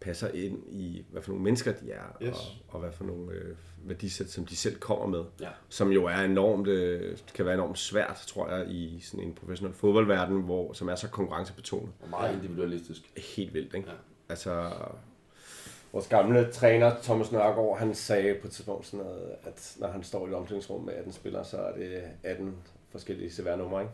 [0.00, 2.30] passer ind i, hvad for nogle mennesker de er, Yes.
[2.34, 5.48] og, og hvad for nogle øh, værdisæt, som de selv kommer med, Ja.
[5.68, 9.74] som jo er enormt, øh, kan være enormt svært, tror jeg, i sådan en professionel
[9.74, 11.92] fodboldverden, hvor, som er så konkurrencepetonet.
[12.02, 13.12] Og meget individualistisk.
[13.36, 13.88] Helt vildt, ikke?
[13.88, 13.94] Ja.
[14.32, 14.70] Altså,
[15.92, 20.02] vores gamle træner, Thomas Nørgaard, han sagde på et tidspunkt sådan noget, at når han
[20.02, 22.54] står i et omklædningsrum med 18 spillere, så er det 18
[22.92, 23.92] forskellige CVR-numre, ikke?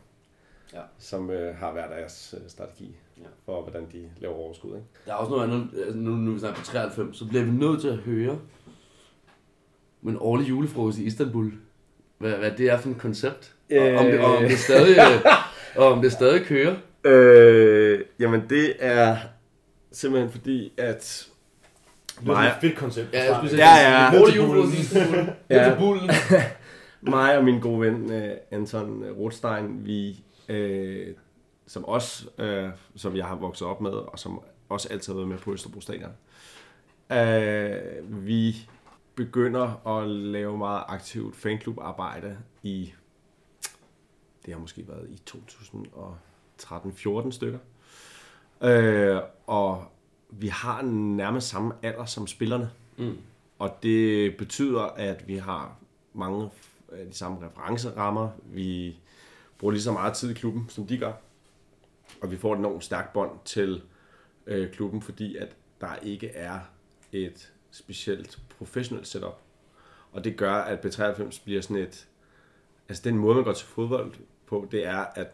[0.74, 0.80] Ja.
[0.98, 3.22] som øh, har hver deres øh, strategi Ja.
[3.44, 4.70] for, hvordan de laver overskud.
[4.74, 4.86] Ikke?
[5.06, 7.44] Der er også noget andet, altså nu, nu er vi snart på 93, så bliver
[7.44, 8.38] vi nødt til at høre
[10.02, 11.52] med en årlig julefrokost i Istanbul.
[12.18, 13.54] Hvad, hvad det er for et koncept.
[13.72, 15.24] Og, om, det, og om det stadig, øh,
[15.84, 16.76] og om det stadig kører.
[17.04, 19.16] Øh, jamen det er
[19.92, 21.28] simpelthen fordi, at
[22.20, 23.12] Det er et fedt koncept.
[23.12, 24.12] Ja, jeg sige, Ja, ja.
[24.12, 25.34] en årlig julefrokost i Istanbul.
[25.50, 25.76] Ja.
[25.78, 26.10] Bullen.
[27.14, 31.14] mig og min gode ven øh, Anton Rothstein, vi, øh,
[31.66, 35.28] som også, øh, som jeg har vokset op med, og som også altid har været
[35.28, 36.12] med på Østerbro Stadion,
[37.12, 38.56] øh, vi
[39.14, 42.92] begynder at lave meget aktivt fanklubarbejde i,
[44.46, 45.22] det har måske været i
[46.60, 47.58] 2013-14 stykker.
[48.62, 49.84] Øh, og
[50.30, 52.70] vi har nærmest samme alder som spillerne.
[52.96, 53.18] Mm.
[53.58, 55.76] Og det betyder, at vi har
[56.12, 56.50] mange
[56.92, 58.30] af de samme referencerammer.
[58.44, 58.98] Vi
[59.58, 61.12] bruger lige så meget tid i klubben, som de gør.
[62.22, 63.82] Og vi får et enormt stærkt bånd til
[64.46, 66.58] øh, klubben, fordi at der ikke er
[67.12, 69.40] et specielt professionelt setup.
[70.12, 72.08] Og det gør, at B93 bliver sådan et...
[72.88, 74.14] Altså den måde, man går til fodbold
[74.46, 75.28] på, det er, at,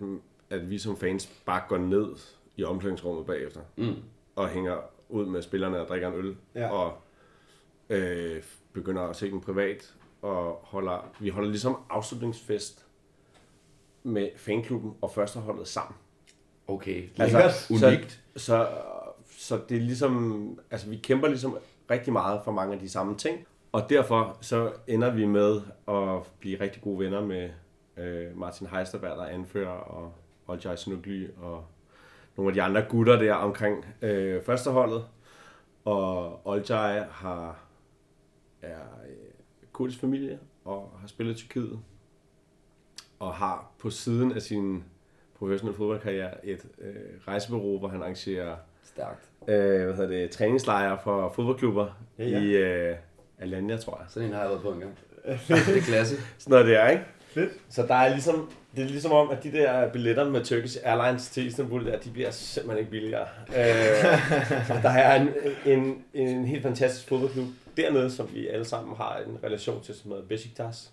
[0.50, 2.14] at vi som fans bare går ned
[2.56, 3.60] i omklædningsrummet bagefter.
[3.76, 3.94] Mm.
[4.36, 4.76] Og hænger
[5.08, 6.36] ud med spillerne og drikker en øl.
[6.54, 6.70] Ja.
[6.70, 6.98] Og
[7.90, 9.94] øh, begynder at se den privat.
[10.22, 12.86] Og holder, vi holder ligesom afslutningsfest
[14.02, 15.96] med fanklubben og førsteholdet sammen.
[16.68, 18.22] Okay, Altså, altså, unikt.
[18.36, 18.68] Så, så,
[19.26, 21.58] så det er ligesom, altså vi kæmper ligesom
[21.90, 26.32] rigtig meget for mange af de samme ting, og derfor så ender vi med at
[26.38, 27.50] blive rigtig gode venner med
[27.96, 30.12] øh, Martin Heisterberg, der anfører, og
[30.46, 31.64] Oljai Snugly, og
[32.36, 35.04] nogle af de andre gutter der omkring øh, førsteholdet.
[35.84, 37.58] Og Oljai har,
[38.62, 39.16] er øh,
[39.72, 41.78] kurdisk familie, og har spillet i Tyrkiet,
[43.18, 44.84] og har på siden af sin
[45.38, 46.94] professionelle fodboldkarriere et øh,
[47.28, 49.30] rejsebureau, hvor han arrangerer Stærkt.
[49.48, 52.40] øh, hvad hedder det, træningslejre for fodboldklubber Ja, ja.
[52.40, 52.50] i,
[52.90, 52.96] øh,
[53.38, 54.06] Alanya, tror jeg.
[54.08, 54.98] Sådan en har jeg været på en gang.
[55.48, 56.16] det er klasse.
[56.38, 57.04] Sådan noget det er, ikke?
[57.34, 57.52] Fedt.
[57.68, 61.30] Så der er ligesom, det er ligesom om, at de der billetter med Turkish Airlines
[61.30, 63.26] til Istanbul, der, de bliver simpelthen ikke billigere.
[63.48, 65.28] øh, der er en,
[65.66, 70.10] en, en helt fantastisk fodboldklub dernede, som vi alle sammen har en relation til, som
[70.10, 70.92] hedder Besiktas.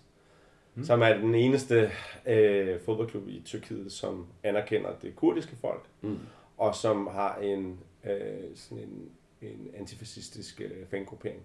[0.74, 0.84] Mm.
[0.84, 1.90] Som er den eneste
[2.26, 6.18] øh, fodboldklub i Tyrkiet, som anerkender det kurdiske folk, Mm.
[6.58, 8.10] og som har en, øh,
[8.54, 9.08] sådan en,
[9.48, 11.40] en antifascistisk øh, fangruppering.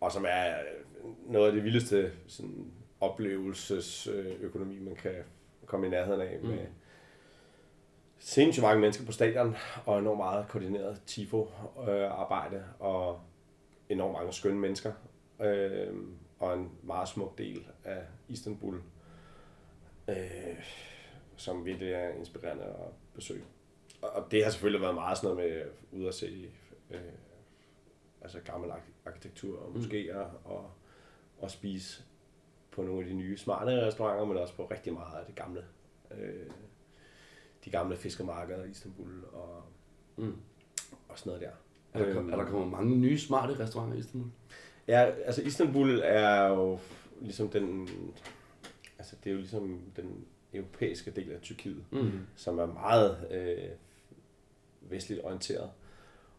[0.00, 2.64] Og som er øh, noget af det vildeste sådan,
[3.02, 5.14] oplevelsesøkonomi, man kan
[5.66, 6.38] komme i nærheden af.
[6.42, 6.48] Mm.
[6.48, 6.66] Med
[8.18, 13.20] sindssygt mange mennesker på stadion, og enormt meget koordineret tifo-arbejde, og
[13.88, 14.92] enormt mange skønne mennesker.
[15.42, 15.94] Øh,
[16.38, 18.80] og en meget smuk del af Istanbul,
[20.08, 20.16] øh,
[21.36, 23.42] som virkelig er inspirerende at besøge.
[24.02, 25.62] Og det har selvfølgelig været meget sådan noget med
[26.00, 26.50] ude at se
[26.90, 27.00] øh,
[28.20, 29.80] altså gammel ark- arkitektur og Mm.
[29.80, 30.70] moskéer og,
[31.38, 32.02] og spise
[32.72, 35.64] på nogle af de nye smarte restauranter, men også på rigtig meget af det gamle.
[36.18, 36.46] Øh,
[37.64, 39.62] de gamle fiskemarkeder i Istanbul og,
[40.16, 40.36] Mm.
[41.08, 41.50] og sådan noget der.
[42.00, 44.30] Er, der, kom- er der kommet mange nye smarte restauranter i Istanbul?
[44.88, 46.78] Ja, altså Istanbul er jo
[47.20, 47.88] ligesom den,
[48.98, 52.10] altså det er jo ligesom den europæiske del af Tyrkiet, Mm.
[52.36, 53.70] som er meget øh,
[54.80, 55.70] vestligt orienteret.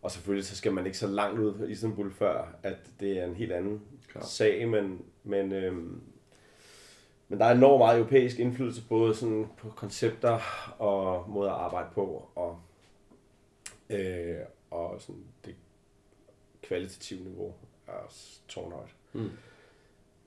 [0.02, 3.26] Og selvfølgelig så skal man ikke så langt ud fra Istanbul, før at det er
[3.26, 4.28] en helt anden Klart.
[4.28, 6.02] sag, men, men, øhm,
[7.34, 10.40] men der er enormt meget europæisk indflydelse, både sådan på koncepter
[10.80, 12.60] og måder at arbejde på, og,
[13.90, 14.38] øh,
[14.72, 15.56] og sådan det
[16.62, 17.54] kvalitative niveau
[17.88, 18.96] er også tårnhøjt.
[19.14, 19.30] Mm.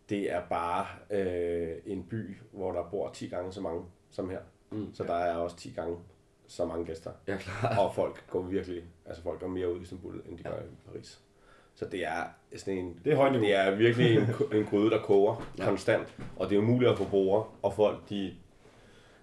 [0.08, 4.40] Det er bare øh, en by, hvor der bor 10 gange så mange som her.
[4.70, 4.94] Mm.
[4.94, 5.98] Så der er også 10 gange
[6.46, 7.12] så mange gæster.
[7.26, 7.78] Ja, klart.
[7.78, 10.90] Og folk går virkelig, altså folk går mere ud i Istanbul, end de gør i
[10.90, 11.20] Paris.
[11.74, 12.24] Så det er
[12.60, 14.24] sådan en, Det er højt det er virkelig en,
[14.58, 15.64] en gryde, der koger Ja.
[15.64, 16.14] konstant.
[16.36, 18.34] Og det er umuligt at få borde, og folk, de...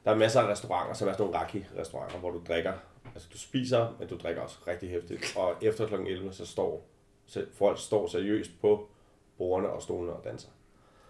[0.05, 2.73] Der er masser af restauranter, som er sådan nogle raki-restauranter, hvor du drikker,
[3.13, 5.33] altså du spiser, men du drikker også rigtig hæftigt.
[5.37, 5.93] Og efter kl.
[5.93, 6.85] 11, så står
[7.25, 8.87] så folk står seriøst på
[9.37, 10.49] bordene og stolene og danser.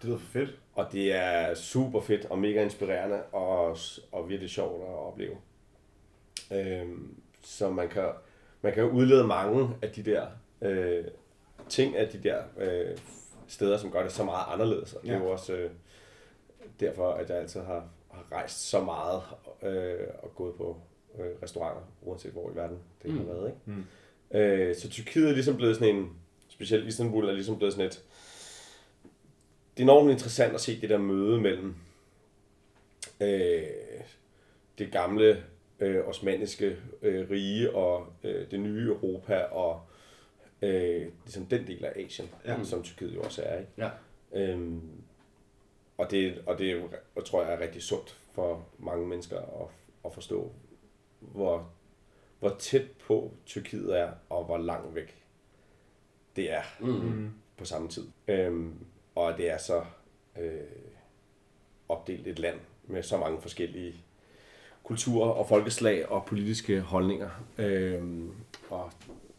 [0.01, 0.49] Det lyder fedt.
[0.75, 3.77] Og det er super fedt og mega inspirerende og,
[4.11, 5.35] og virkelig sjovt at opleve.
[6.51, 8.09] Øhm, så man kan,
[8.61, 10.27] man kan udlede mange af de der
[10.61, 11.03] øh,
[11.69, 12.97] ting af de der øh,
[13.47, 14.93] steder, som gør det så meget anderledes.
[14.93, 15.71] Og det er jo også øh,
[16.79, 19.21] derfor, at jeg altid har, har rejst så meget
[19.63, 20.77] øh, og gået på
[21.19, 23.17] øh, restauranter, uanset hvor i verden det mm.
[23.17, 23.47] har været.
[23.47, 23.59] Ikke?
[23.65, 23.85] Mm.
[24.37, 26.09] Øh, så Tyrkiet er ligesom blevet sådan en,
[26.47, 28.03] specielt Istanbul er ligesom blevet sådan et,
[29.77, 31.75] det er enormt interessant at se det der møde mellem
[33.21, 33.63] øh,
[34.77, 35.43] det gamle
[35.79, 39.81] øh, osmaniske øh, rige og øh, det nye Europa og
[40.63, 42.63] øh, ligesom den del af Asien, Ja.
[42.63, 43.59] som Tyrkiet jo også er.
[43.59, 43.71] Ikke?
[43.77, 43.89] Ja.
[44.33, 44.81] Øhm,
[45.97, 49.37] og det, og det er jo, jeg tror jeg er rigtig sundt for mange mennesker
[49.37, 49.67] at,
[50.05, 50.51] at forstå,
[51.19, 51.69] hvor,
[52.39, 55.23] hvor tæt på Tyrkiet er, og hvor langt væk
[56.35, 56.87] det er Mm.
[56.87, 57.29] Mm.
[57.57, 58.07] på samme tid.
[58.27, 58.73] Øhm,
[59.15, 59.83] og det er så
[60.39, 60.59] øh,
[61.89, 63.95] opdelt et land med så mange forskellige
[64.83, 67.29] kulturer og folkeslag og politiske holdninger.
[67.57, 68.33] Øhm,
[68.69, 68.91] og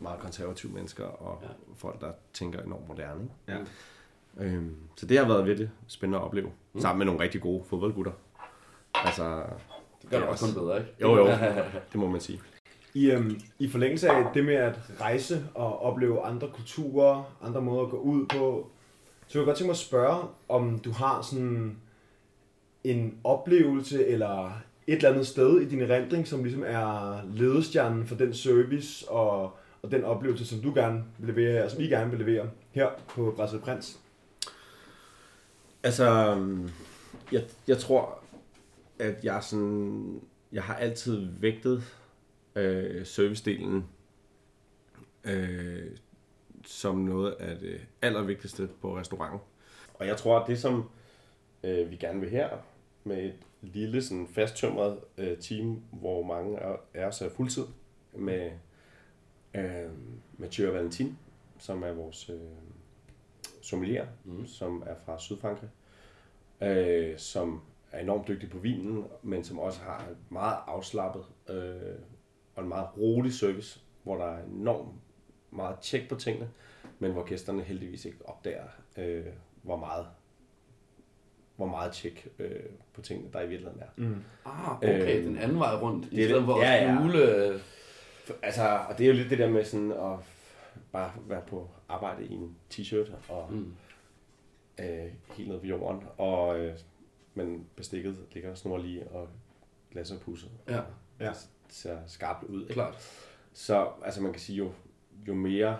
[0.05, 1.49] meget konservative mennesker og Ja.
[1.77, 3.21] folk, der tænker enormt moderne.
[3.49, 3.61] Ikke?
[4.39, 4.45] Ja.
[4.45, 6.47] Øhm, så det har været virkelig spændende at opleve.
[6.47, 6.53] Mm.
[6.73, 6.81] Mm.
[6.81, 8.13] Sammen med nogle rigtig gode fodboldgutter.
[8.95, 9.43] Altså,
[10.03, 10.91] Det gør det også kun bedre, ikke?
[11.01, 11.27] Jo, jo.
[11.93, 12.41] det må man sige.
[12.95, 17.83] I, øhm, I forlængelse af det med at rejse og opleve andre kulturer, andre måder
[17.85, 18.71] at gå ud på,
[19.27, 21.77] så kunne jeg godt tænke mig at spørge, om du har sådan
[22.85, 24.51] en oplevelse eller
[24.87, 29.57] et eller andet sted i din erindring, som ligesom er ledestjernen for den service og,
[29.85, 32.89] og den oplevelse, som du gerne vil levere og som I gerne vil levere her
[33.09, 34.01] på Brasil Prins.
[35.83, 36.07] Altså,
[37.33, 38.19] jeg, jeg tror,
[38.99, 40.21] at jeg sådan,
[40.53, 41.85] jeg har altid vægtet
[42.55, 43.85] øh, servicedelen
[45.25, 45.91] øh,
[46.67, 49.41] som noget af det allervigtigste på restauranten.
[49.95, 50.91] Og jeg tror, at det som
[51.65, 52.49] øh, vi gerne vil her,
[53.05, 56.59] med et lille sådan fasttømret øh, team, hvor mange
[56.95, 57.65] af os er fuldtid,
[58.13, 58.51] med
[59.55, 59.91] øh,
[60.39, 61.19] Mathieu Valentin,
[61.59, 62.37] som er vores øh,
[63.63, 64.47] sommelier, Mm.
[64.47, 65.69] som er fra Sydfrankrig,
[66.63, 67.61] øh, som
[67.93, 71.75] er enormt dygtig på vinen, men som også har et meget afslappet øh,
[72.55, 74.89] og en meget rolig service, hvor der er enormt
[75.51, 76.49] meget tjek på tingene,
[76.99, 78.65] men hvor gæsterne heldigvis ikke opdager,
[78.99, 79.25] øh,
[79.63, 80.07] hvor meget
[81.57, 82.51] hvor meget tjek øh,
[82.93, 83.87] på tingene, der i virkeligheden er.
[83.97, 84.17] Mm.
[84.45, 86.47] Ah, okay, Øhm, den anden vej rundt, i det er stedet det.
[86.47, 86.97] for Ja, at ja.
[86.99, 87.49] skjule...
[87.49, 87.61] øh,
[88.43, 90.19] Altså, og det er jo lidt det der med sådan at
[90.93, 93.75] bare være på arbejde i en t-shirt og, Mm.
[94.81, 96.79] øh, helt ned på jorden, og øh,
[97.35, 99.29] men bestikket ligger snorlige og
[99.93, 100.51] glasset er pudset.
[100.69, 100.81] Ja,
[101.21, 101.29] Ja.
[101.67, 102.63] Det ser skarpt ud.
[102.63, 102.73] Ikke?
[102.75, 103.11] klart.
[103.53, 104.73] Så altså man kan sige, jo,
[105.29, 105.79] jo mere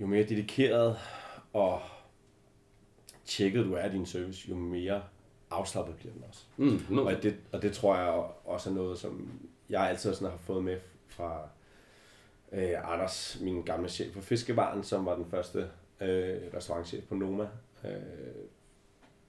[0.00, 0.96] jo mere dedikeret
[1.52, 1.80] og
[3.24, 5.02] tjekket du er i din service, jo mere
[5.50, 6.44] afslappet bliver den også.
[6.56, 7.04] Mm, no.
[7.06, 8.08] Og det, og det tror jeg
[8.44, 9.40] også er noget, som
[9.70, 10.78] jeg altid sådan har fået med
[11.10, 11.48] fra
[12.52, 15.58] øh, Anders, min gamle chef på Fiskevaren, som var den første
[16.00, 17.48] øh, restaurantchef på Noma.
[17.84, 17.90] Øh,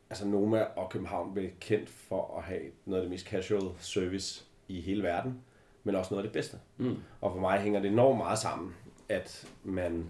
[0.10, 4.46] altså Noma og København blev kendt for at have noget af det mest casual service
[4.68, 5.42] i hele verden,
[5.84, 6.58] men også noget af det bedste.
[6.78, 6.98] Mm.
[7.22, 8.76] Og for mig hænger det enormt meget sammen,
[9.10, 10.10] at man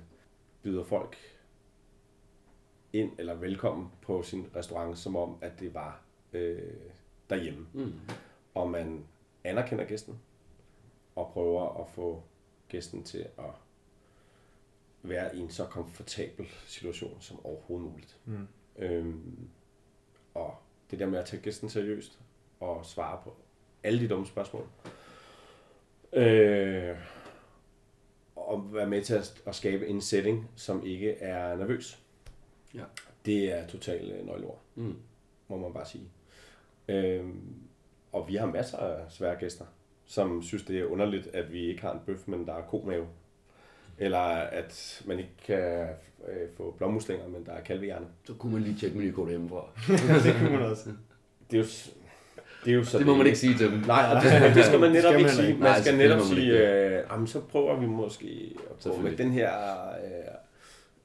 [0.64, 1.18] byder folk
[2.94, 6.02] ind eller velkommen på sin restaurant, som om, at det var
[6.34, 6.60] øh,
[7.30, 7.68] derhjemme.
[7.74, 7.94] Mm.
[8.54, 9.06] Og man
[9.44, 10.20] anerkender gæsten,
[11.16, 12.24] og prøver at få
[12.70, 13.46] gæsten til at
[15.04, 18.18] være i en så komfortabel situation som overhovedet muligt.
[18.26, 18.48] Mm.
[18.78, 19.50] Øhm,
[20.34, 20.56] og
[20.92, 22.20] det der med at tage gæsten seriøst
[22.60, 23.36] og svare på
[23.84, 24.68] alle de dumme spørgsmål.
[26.14, 26.98] Øh,
[28.36, 32.04] og være med til at, at skabe en setting, som ikke er nervøs.
[32.74, 32.84] Ja.
[33.26, 34.96] Det er totalt øh, nøgleord, Mm.
[35.48, 36.10] må man bare sige.
[36.88, 37.56] Øhm,
[38.12, 39.66] og vi har masser af svære gæster,
[40.12, 43.08] som synes, det er underligt, at vi ikke har en bøf, men der er komave.
[43.98, 45.88] Eller at man ikke kan
[46.28, 48.06] øh, få blommuslinger, men der er kalvehjerne.
[48.24, 49.66] Så kunne man lige tjekke menukortet hjemmefra.
[50.30, 50.90] det kunne man også.
[51.52, 51.68] Det er jo,
[52.66, 53.80] det er jo så Det må man ikke sige til dem.
[53.80, 55.54] Nej, og det, det skal man netop Skal man ikke sige.
[55.54, 56.52] Man Nej, skal netop man sige,
[56.98, 59.52] øh, jamen, så prøver vi måske at prøve med den her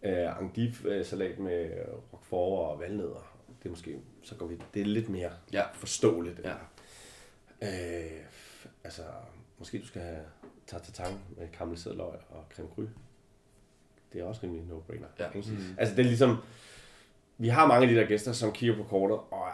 [0.03, 1.71] øh, øh, andif-salat med
[2.13, 3.37] roquefort og valnødder.
[3.63, 5.63] Det er måske, så går vi, det er lidt mere Ja.
[5.75, 6.41] forståeligt.
[6.45, 6.53] Ja.
[7.63, 8.11] Øh,
[8.85, 9.03] altså,
[9.59, 10.25] måske du skal have
[10.67, 12.83] tartatin med karamelliseret løg og creme cru.
[14.13, 15.07] Det er også rimelig no-brainer.
[15.19, 15.31] Ja.
[15.31, 15.49] ikke?
[15.79, 16.37] Altså, det er ligesom,
[17.39, 19.49] vi har mange af de der gæster, som kigger på kortet, og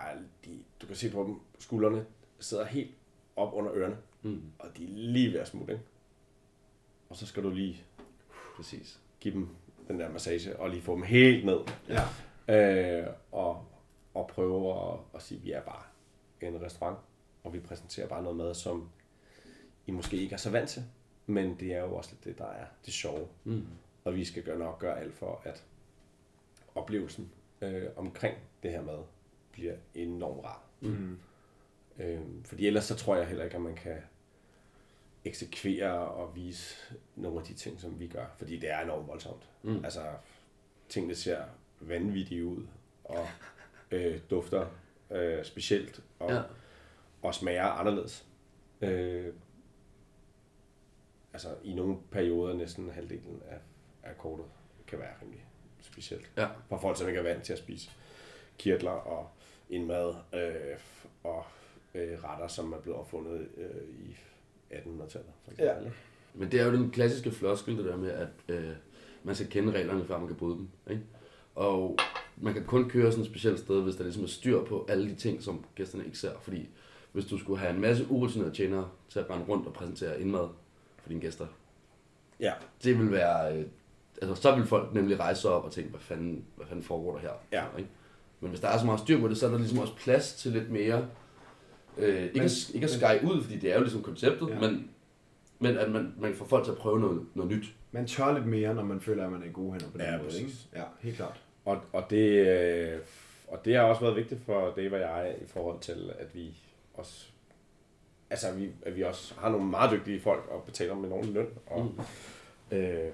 [0.45, 2.07] de, du kan se på dem, skuldrene
[2.41, 2.91] sidder helt
[3.37, 4.43] op under ørerne, Mm.
[4.59, 5.85] og de er lige ved at smutte, ikke?
[7.09, 7.83] Og så skal du lige
[8.57, 9.01] Præcis.
[9.21, 9.49] give dem
[9.89, 11.59] den der massage, og lige få dem helt ned.
[11.89, 12.03] Ja.
[13.01, 13.65] Øh, og,
[14.15, 15.83] og prøve at, at sige, at vi er bare
[16.41, 16.99] en restaurant,
[17.45, 18.89] og vi præsenterer bare noget mad, som
[19.87, 20.85] I måske ikke er så vant til,
[21.27, 23.29] men det er jo også lidt det, der er det sjove.
[23.45, 23.67] Mm.
[24.05, 25.65] Og vi skal gøre nok gøre alt for, at
[26.75, 27.31] oplevelsen
[27.61, 28.99] øh, omkring det her mad
[29.53, 30.63] bliver enormt rar.
[30.81, 31.19] Mm.
[31.99, 33.97] Øh, fordi ellers så tror jeg heller ikke, at man kan
[35.25, 36.75] eksekvere og vise
[37.17, 38.27] nogle af de ting, som vi gør.
[38.39, 39.49] Fordi det er enormt voldsomt.
[39.63, 39.85] Mm.
[39.85, 40.03] Altså,
[40.89, 41.45] tingene ser
[41.81, 42.67] vanvittige ud,
[43.05, 43.27] og
[43.91, 44.67] øh, dufter
[45.11, 46.43] øh, specielt, og, Ja.
[47.23, 48.27] og smager anderledes.
[48.81, 49.33] Øh,
[51.33, 53.59] altså, i nogle perioder næsten halvdelen af,
[54.03, 54.47] af kortet
[54.87, 55.45] kan være rimelig
[55.81, 56.31] specielt.
[56.37, 56.47] Ja.
[56.69, 57.91] For folk, som ikke er vant til at spise
[58.59, 59.31] kirtler og
[59.71, 60.79] indmad øh,
[61.25, 61.45] og
[61.95, 64.17] øh, retter, som er blevet opfundet øh, i
[64.71, 65.33] 1800-tallet.
[65.45, 65.85] For eksempel.
[65.85, 65.91] Ja.
[66.35, 68.71] Men det er jo den klassiske floskel, det der med, at øh,
[69.23, 70.69] man skal kende reglerne, før man kan bryde dem.
[70.91, 71.03] Ikke?
[71.55, 71.99] Og
[72.37, 75.11] man kan kun køre sådan et specielt sted, hvis der ligesom er styr på alle
[75.11, 76.39] de ting, som gæsterne ikke ser.
[76.41, 76.69] Fordi
[77.13, 80.49] hvis du skulle have en masse urutinerede tjenere til at rende rundt og præsentere indmad
[81.03, 81.47] for dine gæster,
[82.41, 82.53] ja.
[82.85, 83.57] det vil være...
[83.59, 83.65] Øh,
[84.23, 87.13] altså, så vil folk nemlig rejse sig op og tænke, hvad fanden, hvad fanden foregår
[87.13, 87.31] der her?
[87.53, 87.65] Ja.
[87.79, 87.91] Ikke?
[88.41, 90.35] Men hvis der er så meget styr på det, så er der ligesom også plads
[90.35, 91.09] til lidt mere...
[91.99, 94.61] Øh, ikke, Men- at, ikke at skære ud, fordi det er jo ligesom konceptet, Ja.
[94.61, 94.91] men,
[95.59, 97.65] men at man, man kan få folk til at prøve noget, noget nyt.
[97.93, 100.07] Man tør lidt mere, når man føler, at man er i gode hænder på den
[100.07, 100.39] Ja, måde.
[100.41, 100.53] Ikke?
[100.75, 101.41] Ja, helt klart.
[101.65, 102.99] Og, og, det, øh,
[103.49, 106.57] og det har også været vigtigt for Dave og jeg i forhold til, at vi
[106.95, 107.27] også
[108.33, 111.49] altså, vi, at vi også har nogle meget dygtige folk og betaler med nogen løn.
[111.67, 111.85] Og,
[112.71, 112.77] mm.
[112.77, 113.11] øh,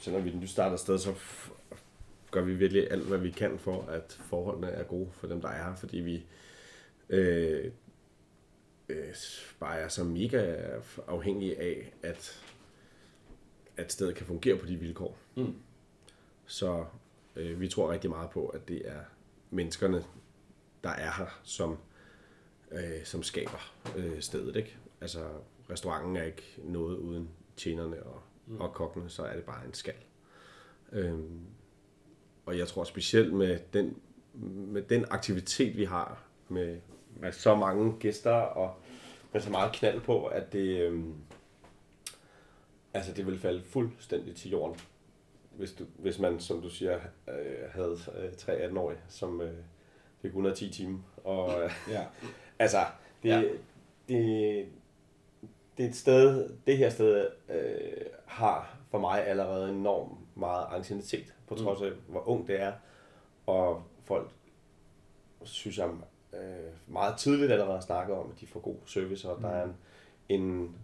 [0.00, 1.14] selvom vi er et nystartet sted, så
[2.30, 5.48] gør vi virkelig alt, hvad vi kan for, at forholdene er gode for dem, der
[5.48, 5.76] er her.
[5.76, 6.26] Fordi vi
[7.08, 7.72] øh,
[8.88, 9.14] øh,
[9.60, 10.56] bare er så mega
[11.06, 12.42] afhængige af, at,
[13.76, 15.18] at stedet kan fungere på de vilkår.
[15.36, 15.54] Mm.
[16.46, 16.84] Så
[17.36, 19.00] øh, vi tror rigtig meget på, at det er
[19.50, 20.04] menneskerne,
[20.84, 21.78] der er her, som,
[22.72, 24.56] øh, som skaber øh, stedet.
[24.56, 24.76] Ikke?
[25.00, 25.20] Altså,
[25.70, 28.60] restauranten er ikke noget uden tjenerne og, mm.
[28.60, 29.94] og kokkene, så er det bare en skal.
[30.92, 31.40] Øhm,
[32.46, 33.96] og jeg tror specielt med den,
[34.72, 36.80] med den aktivitet, vi har, med,
[37.16, 38.74] med så mange gæster og
[39.32, 41.14] med så meget knald på, at det, øhm,
[42.94, 44.80] altså det vil falde fuldstændig til jorden,
[45.50, 49.54] hvis, du, hvis man, som du siger, øh, havde øh, tre 18-årige, som øh,
[50.22, 50.98] fik 110 timer.
[51.24, 52.04] Og øh, Ja.
[52.58, 52.84] altså,
[53.22, 53.42] det, ja.
[54.08, 54.68] Det,
[55.76, 61.34] det er et sted, det her sted øh, har for mig allerede enormt meget anciennitet,
[61.46, 62.72] på trods af, hvor ung det er.
[63.46, 64.30] Og folk,
[65.42, 65.88] synes jeg,
[66.32, 66.38] øh,
[66.86, 69.76] meget tidligt allerede har snakket om, at de får god service, og der er en,
[70.28, 70.76] en,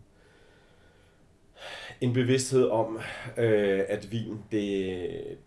[2.01, 3.01] en bevidsthed om,
[3.37, 5.39] øh, at vin, det,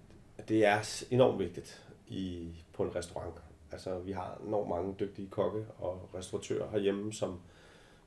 [0.47, 3.35] det er enormt vigtigt i, på en restaurant.
[3.71, 7.39] Altså, vi har enormt mange dygtige kokke og restauratører herhjemme, som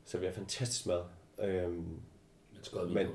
[0.05, 1.03] serverer fantastisk mad.
[1.43, 2.01] Øhm,
[2.89, 3.07] men,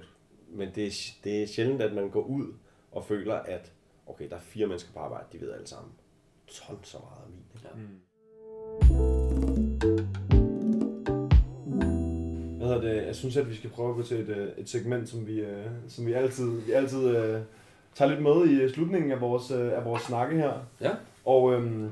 [0.47, 0.91] men det, er,
[1.23, 2.53] det er sjældent, at man går ud
[2.91, 3.71] og føler, at
[4.07, 5.91] okay, der er fire mennesker på arbejde, de ved alle sammen
[6.47, 7.45] ton så meget vin.
[7.55, 7.67] Ikke?
[7.67, 7.71] Ja.
[12.57, 13.07] Hvad hedder det?
[13.07, 15.39] Jeg synes, at vi skal prøve at gå til et, øh, et segment, som vi,
[15.39, 17.41] øh, som vi altid, vi altid uh,
[17.95, 20.53] tager lidt med i slutningen af vores, uh, af vores snakke her.
[20.81, 20.91] Ja.
[21.25, 21.89] Og øhm,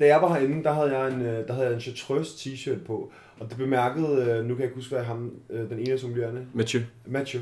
[0.00, 3.12] da jeg var herinde, der havde jeg en, der havde jeg en Chartreuse t-shirt på.
[3.40, 6.46] Og det bemærkede, nu kan jeg ikke huske, hvad ham, den ene sommelierende.
[6.52, 6.82] Mathieu.
[7.06, 7.40] Mathieu.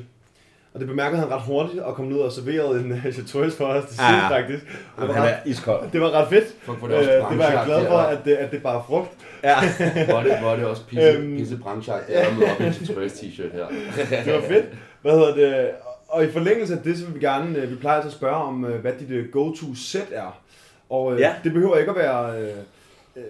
[0.74, 3.84] Og det bemærkede han ret hurtigt og kom ned og serverede en Chartreuse for os
[3.84, 4.28] til ja, ja.
[4.28, 4.64] faktisk.
[5.00, 5.90] Det var, han er iskold.
[5.92, 6.44] Det var ret fedt.
[6.62, 9.10] Fuck, det, også det var jeg glad for, at det, at det bare er frugt.
[9.42, 9.56] Ja.
[10.06, 12.64] hvor, er det, hvor er det også pisse, øhm, pisse branchagt, at jeg op i
[12.64, 13.66] en Chartreuse t-shirt her.
[14.24, 14.64] det var fedt.
[15.02, 15.70] Hvad hedder det?
[16.08, 18.54] Og i forlængelse af det, så vil vi gerne, øh, vi plejer at spørge om,
[18.54, 20.41] hvad dit go-to set er.
[20.92, 21.34] Og ja.
[21.44, 22.52] det behøver ikke at være,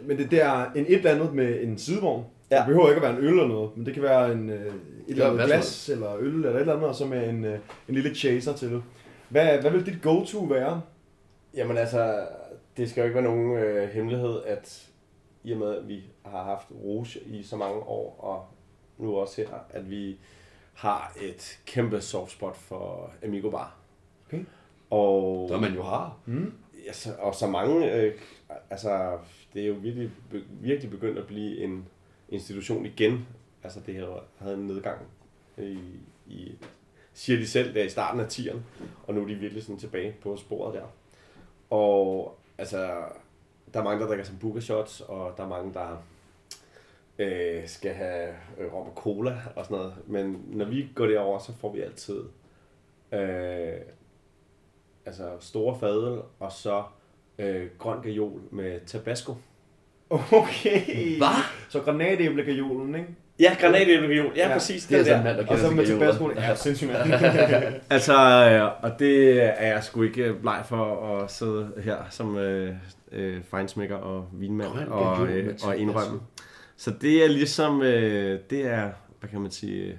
[0.03, 2.25] men det, det er en et eller andet med en sidevogn.
[2.51, 2.57] Ja.
[2.57, 4.73] Det behøver ikke at være en øl eller noget, men det kan være en, et
[5.09, 8.15] eller andet glas eller øl eller et eller andet, og så med en, en lille
[8.15, 8.83] chaser til.
[9.29, 10.83] Hvad, hvad vil dit go-to være?
[11.55, 12.27] Jamen altså,
[12.77, 14.89] det skal jo ikke være nogen øh, hemmelighed, at
[15.45, 18.45] i og med, at vi har haft Rouge i så mange år, og
[19.05, 20.19] nu også her, at vi
[20.75, 23.77] har et kæmpe soft spot for Amigo Bar.
[24.27, 24.45] Okay.
[24.91, 26.17] Og, Der man jo har.
[26.27, 26.53] Mm
[26.87, 28.15] altså, og så mange, øh,
[28.71, 29.19] altså
[29.55, 30.11] det er jo virkelig,
[30.51, 31.89] virkelig begyndt at blive en
[32.29, 33.27] institution igen.
[33.63, 34.99] Altså det her havde en nedgang
[35.59, 35.79] i,
[36.27, 36.53] i
[37.13, 38.59] siger de selv, der i starten af 10'erne,
[39.07, 40.87] og nu er de virkelig sådan tilbage på sporet der.
[41.71, 43.03] Og altså,
[43.75, 46.05] der er mange, der drikker som shots, og der er mange, der
[47.19, 49.95] øh, skal have øh, rom og cola og sådan noget.
[50.07, 52.23] Men når vi går derover, så får vi altid
[53.13, 53.81] øh,
[55.07, 56.83] altså store fadel, og så
[57.39, 59.35] øh, grøn gajol med tabasco.
[60.11, 61.17] Okay.
[61.17, 61.29] Hvad?
[61.69, 63.09] Så granatæblegajolen, ikke?
[63.41, 64.37] Ja, granatæblegajolen.
[64.37, 64.87] Ja, ja, præcis.
[64.87, 66.31] Det er sådan mand, der Og så med tabasco.
[66.31, 67.13] Ja, sindssygt mand.
[67.91, 68.15] altså,
[68.51, 72.75] øh, og det er jeg sgu ikke bleg for at sidde her som øh,
[73.13, 76.21] øh, fejnsmækker og vinmand og, øh, og indrømme.
[76.77, 78.91] Så det er ligesom, øh, det er,
[79.21, 79.99] hvad kan man sige,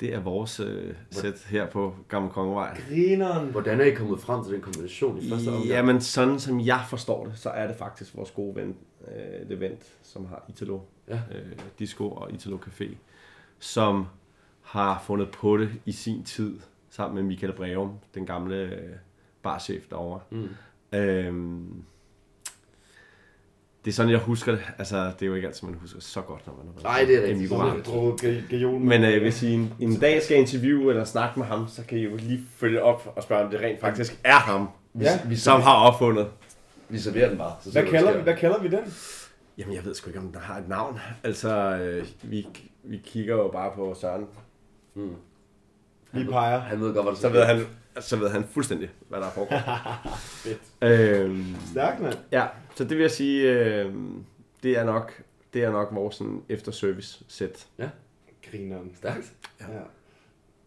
[0.00, 2.80] det er vores øh, sæt her på Gamle Kongevej.
[2.88, 3.50] Grineren.
[3.50, 5.66] Hvordan er I kommet frem til den kombination i første omgang?
[5.66, 8.76] Jamen, sådan som jeg forstår det, så er det faktisk vores gode ven,
[9.08, 11.14] øh, Levent, som har Italo ja.
[11.14, 12.94] øh, Disco og Italo Café,
[13.58, 14.06] som
[14.62, 18.96] har fundet på det i sin tid, sammen med Michael Breum, den gamle øh,
[19.42, 20.20] barchef derovre.
[20.30, 20.48] Mm.
[20.92, 21.82] Øhm,
[23.84, 24.60] det er sådan, jeg husker det.
[24.78, 27.16] Altså, det er jo ikke altid, man husker så godt, når man har Nej, det
[27.16, 28.82] er rigtigt.
[28.82, 31.98] Men øh, hvis I en, en dag skal interviewe eller snakke med ham, så kan
[31.98, 34.68] I jo lige følge op og spørge, om det rent faktisk er ham,
[35.00, 35.18] ja.
[35.26, 36.26] vi, som har opfundet.
[36.88, 37.52] Vi serverer den bare.
[37.60, 38.94] Så hvad, kalder vi, hvad kalder vi den?
[39.58, 40.98] Jamen, jeg ved sgu ikke, om den har et navn.
[41.24, 42.46] Altså, øh, vi,
[42.84, 44.26] vi kigger jo bare på Søren.
[44.94, 45.14] Mm.
[46.12, 46.58] Vi peger.
[46.58, 47.66] Han ved godt, hvad det så ved han,
[48.00, 49.60] så ved han fuldstændig, hvad der er foregået.
[50.44, 50.60] Fedt.
[50.82, 52.14] Øhm, Stærkt, mand.
[52.32, 53.94] Ja, så det vil jeg sige, øh,
[54.62, 55.22] det er nok
[55.54, 57.68] det er nok vores sådan, efterservice sæt.
[57.78, 57.88] Ja.
[58.50, 58.92] Grineren.
[58.96, 59.34] Stærkt.
[59.60, 59.66] Ja.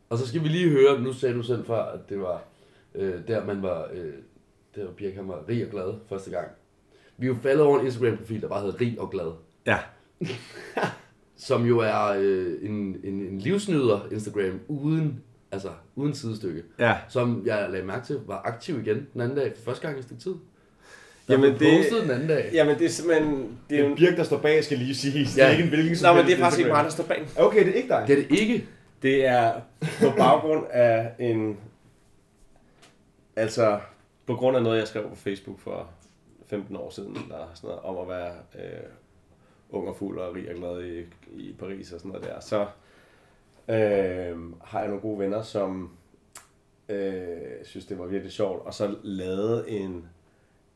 [0.10, 2.44] Og så skal vi lige høre, nu sagde du selv før, at det var
[2.96, 4.14] øh, der, man var, øh,
[4.76, 6.48] der var Birk, han var rig og glad første gang.
[7.18, 9.32] Vi er jo faldet over en Instagram-profil, der bare hedder rig og glad.
[9.66, 9.80] Ja.
[11.48, 16.64] som jo er øh, en, en, en livsnyder Instagram uden altså uden sidestykke.
[16.80, 16.98] Ja.
[17.10, 20.02] Som jeg lagde mærke til, var aktiv igen den anden dag, for første gang i
[20.02, 20.36] stykke tid.
[21.28, 22.50] Der jamen det, den anden dag.
[22.54, 23.58] Jamen det er simpelthen...
[23.70, 25.26] Det er en Birk, der står bag, skal lige sige.
[25.26, 27.04] Det er ikke en hvilken som Nej, men det er faktisk ikke mig, der står
[27.04, 27.28] bag.
[27.38, 28.04] Okay, det er ikke dig.
[28.08, 28.66] Det er det ikke.
[29.02, 29.54] Det er
[30.00, 31.58] på baggrund af en...
[33.36, 33.80] Altså,
[34.26, 35.90] på grund af noget, jeg skrev på Facebook for
[36.48, 38.90] 15 år siden, der er sådan noget om at være øh,
[39.70, 41.00] ung og fuld og rig og glad i,
[41.34, 42.40] i Paris og sådan noget der.
[42.40, 42.66] Så
[43.72, 45.92] øh, har jeg nogle gode venner, som
[46.90, 50.06] øh, synes, det var virkelig sjovt, og så lavede en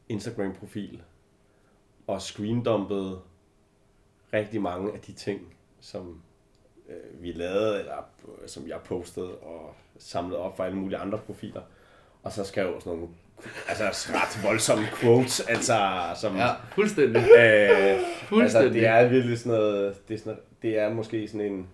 [0.10, 1.02] Instagram-profil
[2.08, 3.20] og screendumpede
[4.34, 6.22] rigtig mange af de ting, som
[6.90, 8.10] øh, vi lavede, eller
[8.46, 11.62] som jeg postede og samlede op fra alle mulige andre profiler.
[12.24, 13.14] Og så skrev jeg sådan nogle
[13.68, 13.84] altså
[14.14, 15.78] ret voldsomme quotes, altså
[16.16, 16.36] som...
[16.36, 17.22] Ja, fuldstændig.
[17.22, 18.42] Øh, fuldstændig.
[18.42, 21.68] Altså, det er virkelig sådan noget, det er, sådan, det er måske sådan en,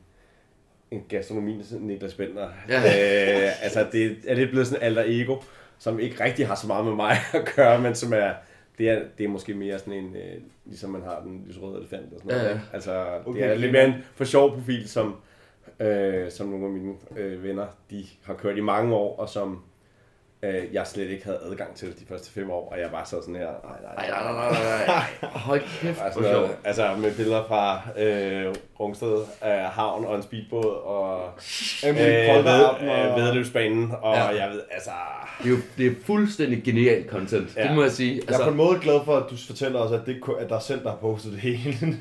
[0.91, 2.49] en gastronomi, Niklas Bender.
[2.69, 2.77] Ja.
[2.77, 5.35] Øh, altså, det er lidt blevet sådan alter ego.
[5.79, 8.33] som ikke rigtig har så meget med mig at gøre, men som er,
[8.77, 12.13] det er, det er måske mere sådan en, øh, ligesom man har den lyserøde elefant
[12.13, 12.49] og sådan noget.
[12.49, 12.59] Ja, ja.
[12.73, 15.15] Altså, Okay, det er lidt mere en for sjov profil, som,
[15.79, 19.63] øh, som nogle af mine øh, venner, de har kørt i mange år, og som
[20.43, 23.21] øh, jeg slet ikke havde adgang til de første fem år, og jeg bare sad
[23.21, 25.29] sådan her, nej, nej, Nej, nej, nej, nej.
[25.47, 26.51] Hold kæft, Altså, hvor sjovt.
[26.63, 31.29] altså med billeder fra øh, Rungsted øh, havn og en speedbåd og
[31.87, 32.45] øh, ved, øh,
[33.11, 33.19] og...
[33.21, 34.23] vedløbsbanen, og Ja.
[34.27, 34.91] jeg ved, altså...
[35.39, 37.63] Det er jo det er fuldstændig genialt content, ja.
[37.67, 38.13] Det må jeg sige.
[38.15, 40.19] Jeg er på Altså, en måde glad for, at du fortæller os, at det er
[40.19, 41.97] kun- at der er selv, der har postet det hele.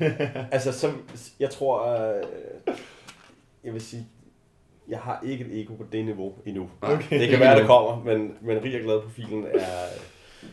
[0.51, 1.01] Altså, som,
[1.39, 2.23] jeg tror, øh,
[3.63, 4.07] jeg vil sige,
[4.91, 6.69] jeg har ikke et ego på det niveau endnu.
[6.81, 6.95] Okay.
[6.99, 9.59] Det kan Ikke være, det kommer, men, men Rig og Glad profilen er,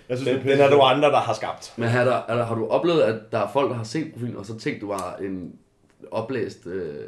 [0.09, 1.75] Jeg synes, den, det er den er nogle andre, der har skabt.
[1.77, 4.37] men har, der, eller, har du oplevet, at der er folk, der har set profilen,
[4.37, 5.59] og så tænkt, du var en
[6.11, 7.05] oplæst øh,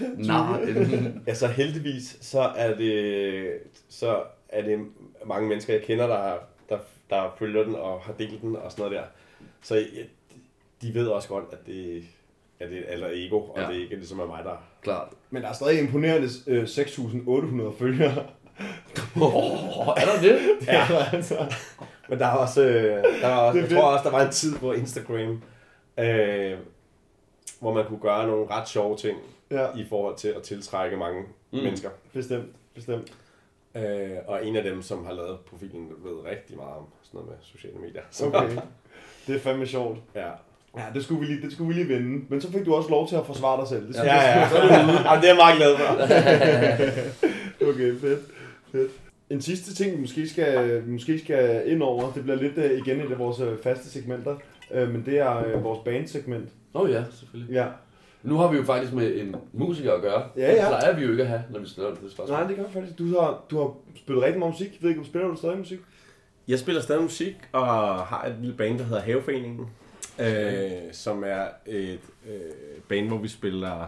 [0.26, 0.58] nar?
[0.58, 3.50] En, Altså heldigvis, så er det,
[3.88, 4.78] så er det
[5.26, 6.34] mange mennesker, jeg kender, der,
[6.68, 6.78] der,
[7.10, 9.04] der følger den og har delt den og sådan noget der.
[9.62, 9.84] Så
[10.82, 12.02] de ved også godt, at det,
[12.60, 13.62] at det er eller ego, og Ja.
[13.62, 13.68] ja.
[13.74, 14.62] det ikke er ligesom er mig, der...
[14.82, 15.08] klart.
[15.30, 18.26] Men der er stadig imponerende øh, 6.800 følgere.
[19.20, 20.40] Oh, er der det?
[20.66, 21.54] Ja, altså.
[22.08, 24.32] Men der er også, øh, der er også Det jeg tror også, der var en
[24.32, 25.42] tid på Instagram,
[25.98, 26.58] øh,
[27.60, 29.18] hvor man kunne gøre nogle ret sjove ting
[29.50, 31.58] Ja, i forhold til at tiltrække mange Mm.
[31.58, 31.64] mm.
[31.64, 31.90] mennesker.
[32.12, 32.56] bestemt.
[32.74, 33.12] Bestemt.
[33.76, 37.28] Øh, og en af dem, som har lavet profilen, ved rigtig meget om sådan noget
[37.30, 38.02] med sociale medier.
[38.10, 38.56] Så, Okay.
[39.26, 39.98] Det er fandme sjovt.
[40.14, 40.30] Ja.
[40.76, 42.24] Ja, det skulle, vi lige, det skulle vi lige vinde.
[42.28, 43.88] Men så fik du også lov til at forsvare dig selv.
[43.88, 44.76] Det Ja, jeg- ja.
[45.10, 45.94] Jamen, det er jeg meget glad for.
[47.68, 48.20] Okay, fedt.
[48.72, 48.90] fedt.
[49.30, 52.78] En sidste ting, vi måske skal, vi måske skal ind over, det bliver lidt øh,
[52.78, 54.36] igen et af vores øh, faste segmenter,
[54.74, 56.48] øh, men det er vores bandsegment.
[56.74, 57.54] Åh oh, ja, selvfølgelig.
[57.54, 57.66] Ja.
[58.22, 60.22] Nu har vi jo faktisk med en musiker at gøre.
[60.36, 60.60] Ja, ja.
[60.60, 62.38] Det plejer vi jo ikke at have, når vi stiller det spørgsmål.
[62.38, 62.98] Nej, det gør jeg faktisk.
[62.98, 64.66] Du har, du har spillet rigtig meget musik.
[64.68, 65.78] Jeg ved ikke, om spiller du stadig musik?
[66.48, 67.66] Jeg spiller stadig musik og
[67.98, 69.66] har et lille band, der hedder Haveforeningen,
[70.20, 73.86] øh, som er et øh, band, hvor vi spiller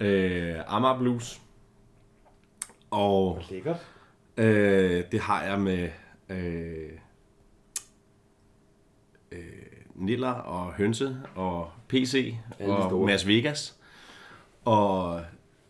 [0.00, 1.40] øh, Amager Blues.
[2.90, 3.86] Og Lækkert.
[4.36, 5.88] øh, det har jeg med
[6.28, 6.90] øh,
[9.32, 9.38] øh,
[9.94, 13.04] Niller og Hønse og PC Alle og.
[13.06, 13.78] Mads Vegas
[14.64, 15.20] og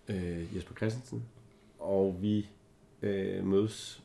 [0.09, 1.25] øh, Jesper Christensen.
[1.79, 2.47] Og vi
[3.03, 4.03] øh, mødes,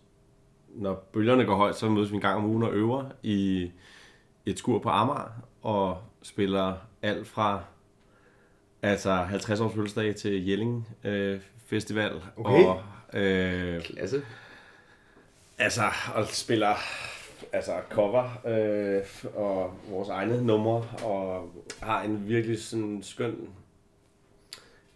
[0.75, 3.71] når bølgerne går højt, så mødes vi en gang om ugen og øver i
[4.49, 7.63] et skur på Amager og spiller alt fra
[8.81, 12.65] altså 50 års fødselsdag til Jelling øh, Festival Okay.
[12.65, 12.81] og
[13.13, 14.21] øh, Klasse.
[15.57, 15.81] Altså,
[16.15, 16.75] og spiller
[17.53, 19.03] altså cover øh,
[19.35, 21.49] og vores egne numre, og
[21.81, 23.49] har en virkelig sådan skøn,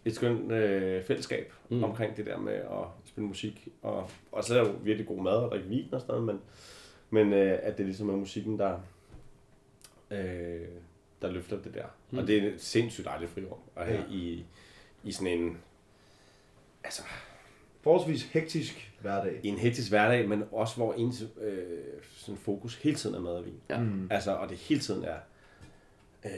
[0.04, 1.84] et skønt øh, fællesskab Mm.
[1.84, 3.68] omkring det der med at spille musik.
[3.82, 6.24] Og, og så er der jo virkelig god mad og drikke vin og sådan noget,
[6.26, 6.40] men,
[7.10, 8.78] men øh, at det ligesom er musikken, der,
[10.12, 10.68] øh,
[11.22, 11.86] der løfter det der.
[12.10, 12.18] Mm.
[12.18, 14.14] Og det er et sindssygt dejligt frirum at have Ja.
[14.14, 14.44] i,
[15.04, 15.58] i sådan en,
[16.84, 17.02] altså
[17.80, 19.40] Forholdsvis hektisk hverdag.
[19.42, 21.78] i en hektisk hverdag, men også hvor ens øh,
[22.16, 23.60] sådan fokus hele tiden er mad og vin.
[23.70, 23.80] Ja.
[23.80, 24.08] Mm.
[24.10, 25.16] Altså, og det hele tiden er
[26.24, 26.30] øh,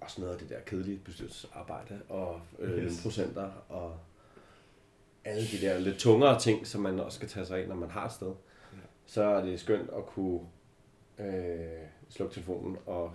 [0.00, 3.02] også noget af det der kedelige bestyrelsesarbejde og øh, yes.
[3.02, 3.98] procenter og
[5.24, 7.90] alle de der lidt tungere ting, som man også skal tage sig af, når man
[7.90, 8.32] har et sted.
[8.72, 8.78] Ja.
[9.06, 10.40] Så er det skønt at kunne
[11.18, 11.26] øh,
[12.08, 13.12] slukke telefonen og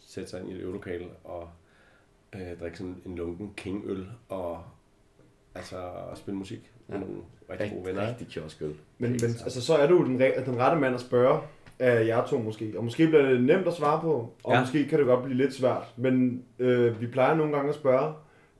[0.00, 1.48] sætte sig ind i et øvelokale og
[2.34, 4.62] øh, drikke sådan en lunken kingøl og
[5.54, 5.76] altså
[6.14, 7.04] spille musik med Ja.
[7.04, 7.16] nogle
[7.50, 8.08] rigtig gode venner.
[8.08, 8.74] Rigtig kioskøl.
[8.98, 11.40] Men, men altså, så er du den, den rette mand at spørge
[11.78, 12.74] af jer to måske.
[12.76, 14.52] Og måske bliver det nemt at svare på, og.
[14.54, 14.60] Ja.
[14.60, 15.94] måske kan det godt blive lidt svært.
[15.96, 18.14] Men øh, vi plejer nogle gange at spørge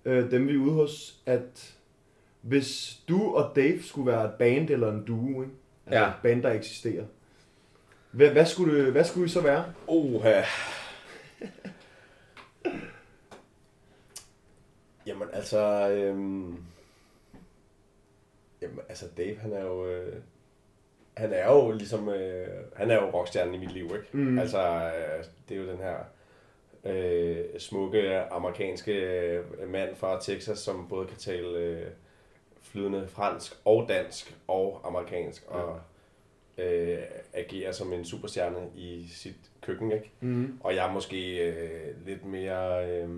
[0.05, 1.75] øh, dem, vi er ude hos, at
[2.41, 5.55] hvis du og Dave skulle være et band eller en duo, ikke?
[5.87, 6.09] altså Ja.
[6.09, 7.05] et band, der eksisterer,
[8.19, 9.65] hvad, hvad, skulle det, hvad skulle I så være?
[9.87, 10.43] Oha.
[15.07, 16.63] Jamen altså, øhm,
[18.63, 20.17] jamen altså Dave, han er jo, øh,
[21.17, 24.07] han er jo ligesom, øh, han er jo rockstjernen i mit liv, ikke?
[24.13, 24.39] Mm.
[24.39, 25.99] Altså, øh, det er jo den her
[26.85, 31.87] øh, smukke amerikanske øh, mand fra Texas, som både kan tale øh,
[32.63, 35.81] flydende fransk og dansk og amerikansk, og
[36.59, 36.99] øh,
[37.35, 40.11] agerer som en superstjerne i sit køkken, ikke?
[40.21, 40.59] Mm.
[40.61, 42.91] Og jeg er måske øh, lidt mere...
[42.91, 43.09] Øh,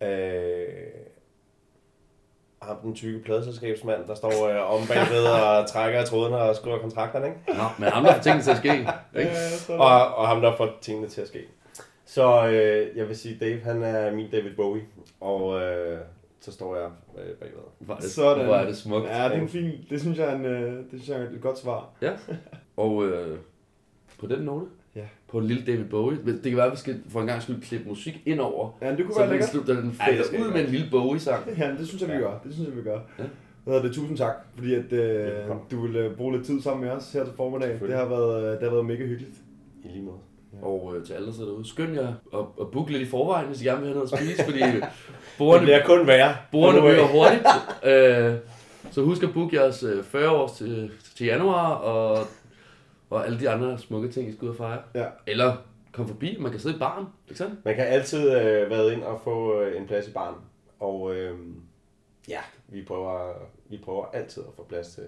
[0.00, 0.68] øh,
[2.62, 6.78] ham den tykke pladeselskabsmand, der står øh, om bagved og trækker i trådene og skriver
[6.78, 7.38] kontrakterne, ikke?
[7.46, 8.88] Nå, men ham der får tingene til at ske.
[9.18, 9.30] Ikke?
[9.68, 11.44] Og, og ham, der får tingene til at ske.
[12.04, 14.82] Så øh, jeg vil sige, Dave, han er min David Bowie.
[15.20, 15.98] Og øh,
[16.40, 17.58] så står jeg bagved.
[17.78, 18.48] Hvor er det, Sådan.
[18.48, 19.04] Er det smukt.
[19.06, 21.22] Ja, det er en fin, det synes jeg er, en, øh, det synes jeg er
[21.30, 21.90] et godt svar.
[22.02, 22.12] Ja.
[22.76, 23.38] Og øh,
[24.20, 25.04] på den note, Ja.
[25.28, 27.62] på en lille David Bowie, det kan være, at vi skal for en gang skyld
[27.62, 29.50] klippe musik ind over, Ja, det kunne så være den lækkert.
[29.50, 31.44] slutter, den Ja, fader ud med en lille Bowie-sang.
[31.58, 32.20] Ja, det synes jeg, vi Ja.
[32.20, 32.38] gør.
[32.44, 33.00] Det synes jeg, vi gør.
[33.18, 33.24] Ja.
[33.64, 33.92] Hvad det?
[33.94, 35.30] Tusind tak, fordi at, øh,
[35.70, 37.80] du ville øh, bruge lidt tid sammen med os her til formiddag.
[37.80, 39.36] Det har været, øh, det har været mega hyggeligt.
[39.84, 40.16] I lige måde.
[40.62, 43.46] Og øh, til alle, der sidder derude, skynd jer at, at booke lidt i forvejen,
[43.46, 44.60] hvis I gerne vil have noget at spise, fordi
[45.34, 46.36] Det bordene, bliver kun værre.
[46.52, 46.82] Anyway.
[46.82, 47.46] ryger hurtigt.
[47.84, 48.34] Øh,
[48.90, 52.26] så husk at booke jeres øh, 40 års til, til januar, og,
[53.10, 54.78] og alle de andre smukke ting, I skal ud og fejre.
[54.94, 55.06] Ja.
[55.26, 55.56] Eller
[55.92, 57.64] kom forbi, man kan sidde i baren, ikke sandt?
[57.64, 60.36] Man kan altid øh, være ind og få øh, en plads i baren.
[60.80, 61.38] Og øh,
[62.28, 63.32] ja, vi prøver,
[63.70, 65.04] vi prøver altid at få plads til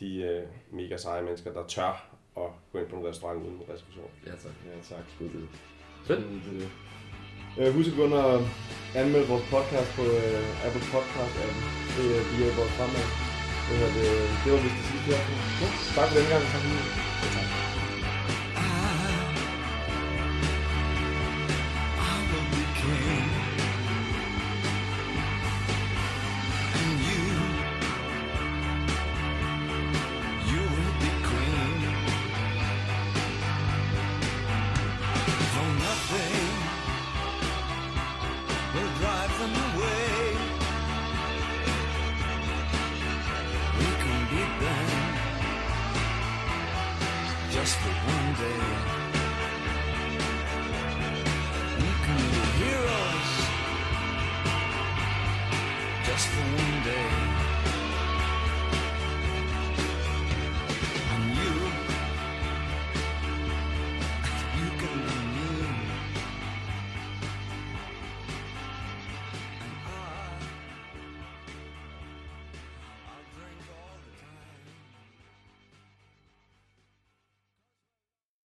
[0.00, 4.10] de øh, mega seje mennesker, der tør at gå ind på en restaurant uden reservation.
[4.26, 4.52] Ja, tak.
[4.66, 5.04] Ja, tak.
[5.14, 5.48] Skud det.
[6.06, 6.24] Fedt.
[7.58, 8.48] Øh, husk at gå ind og
[8.94, 11.62] anmelde vores podcast på øh, Apple Podcast appen.
[11.96, 13.06] Det øh, er hjælper os fremad.
[13.66, 15.22] Det, her, det, øh, det var vist det sidste her.
[15.60, 16.42] Ja, tak for den gang.
[16.52, 17.05] Tak for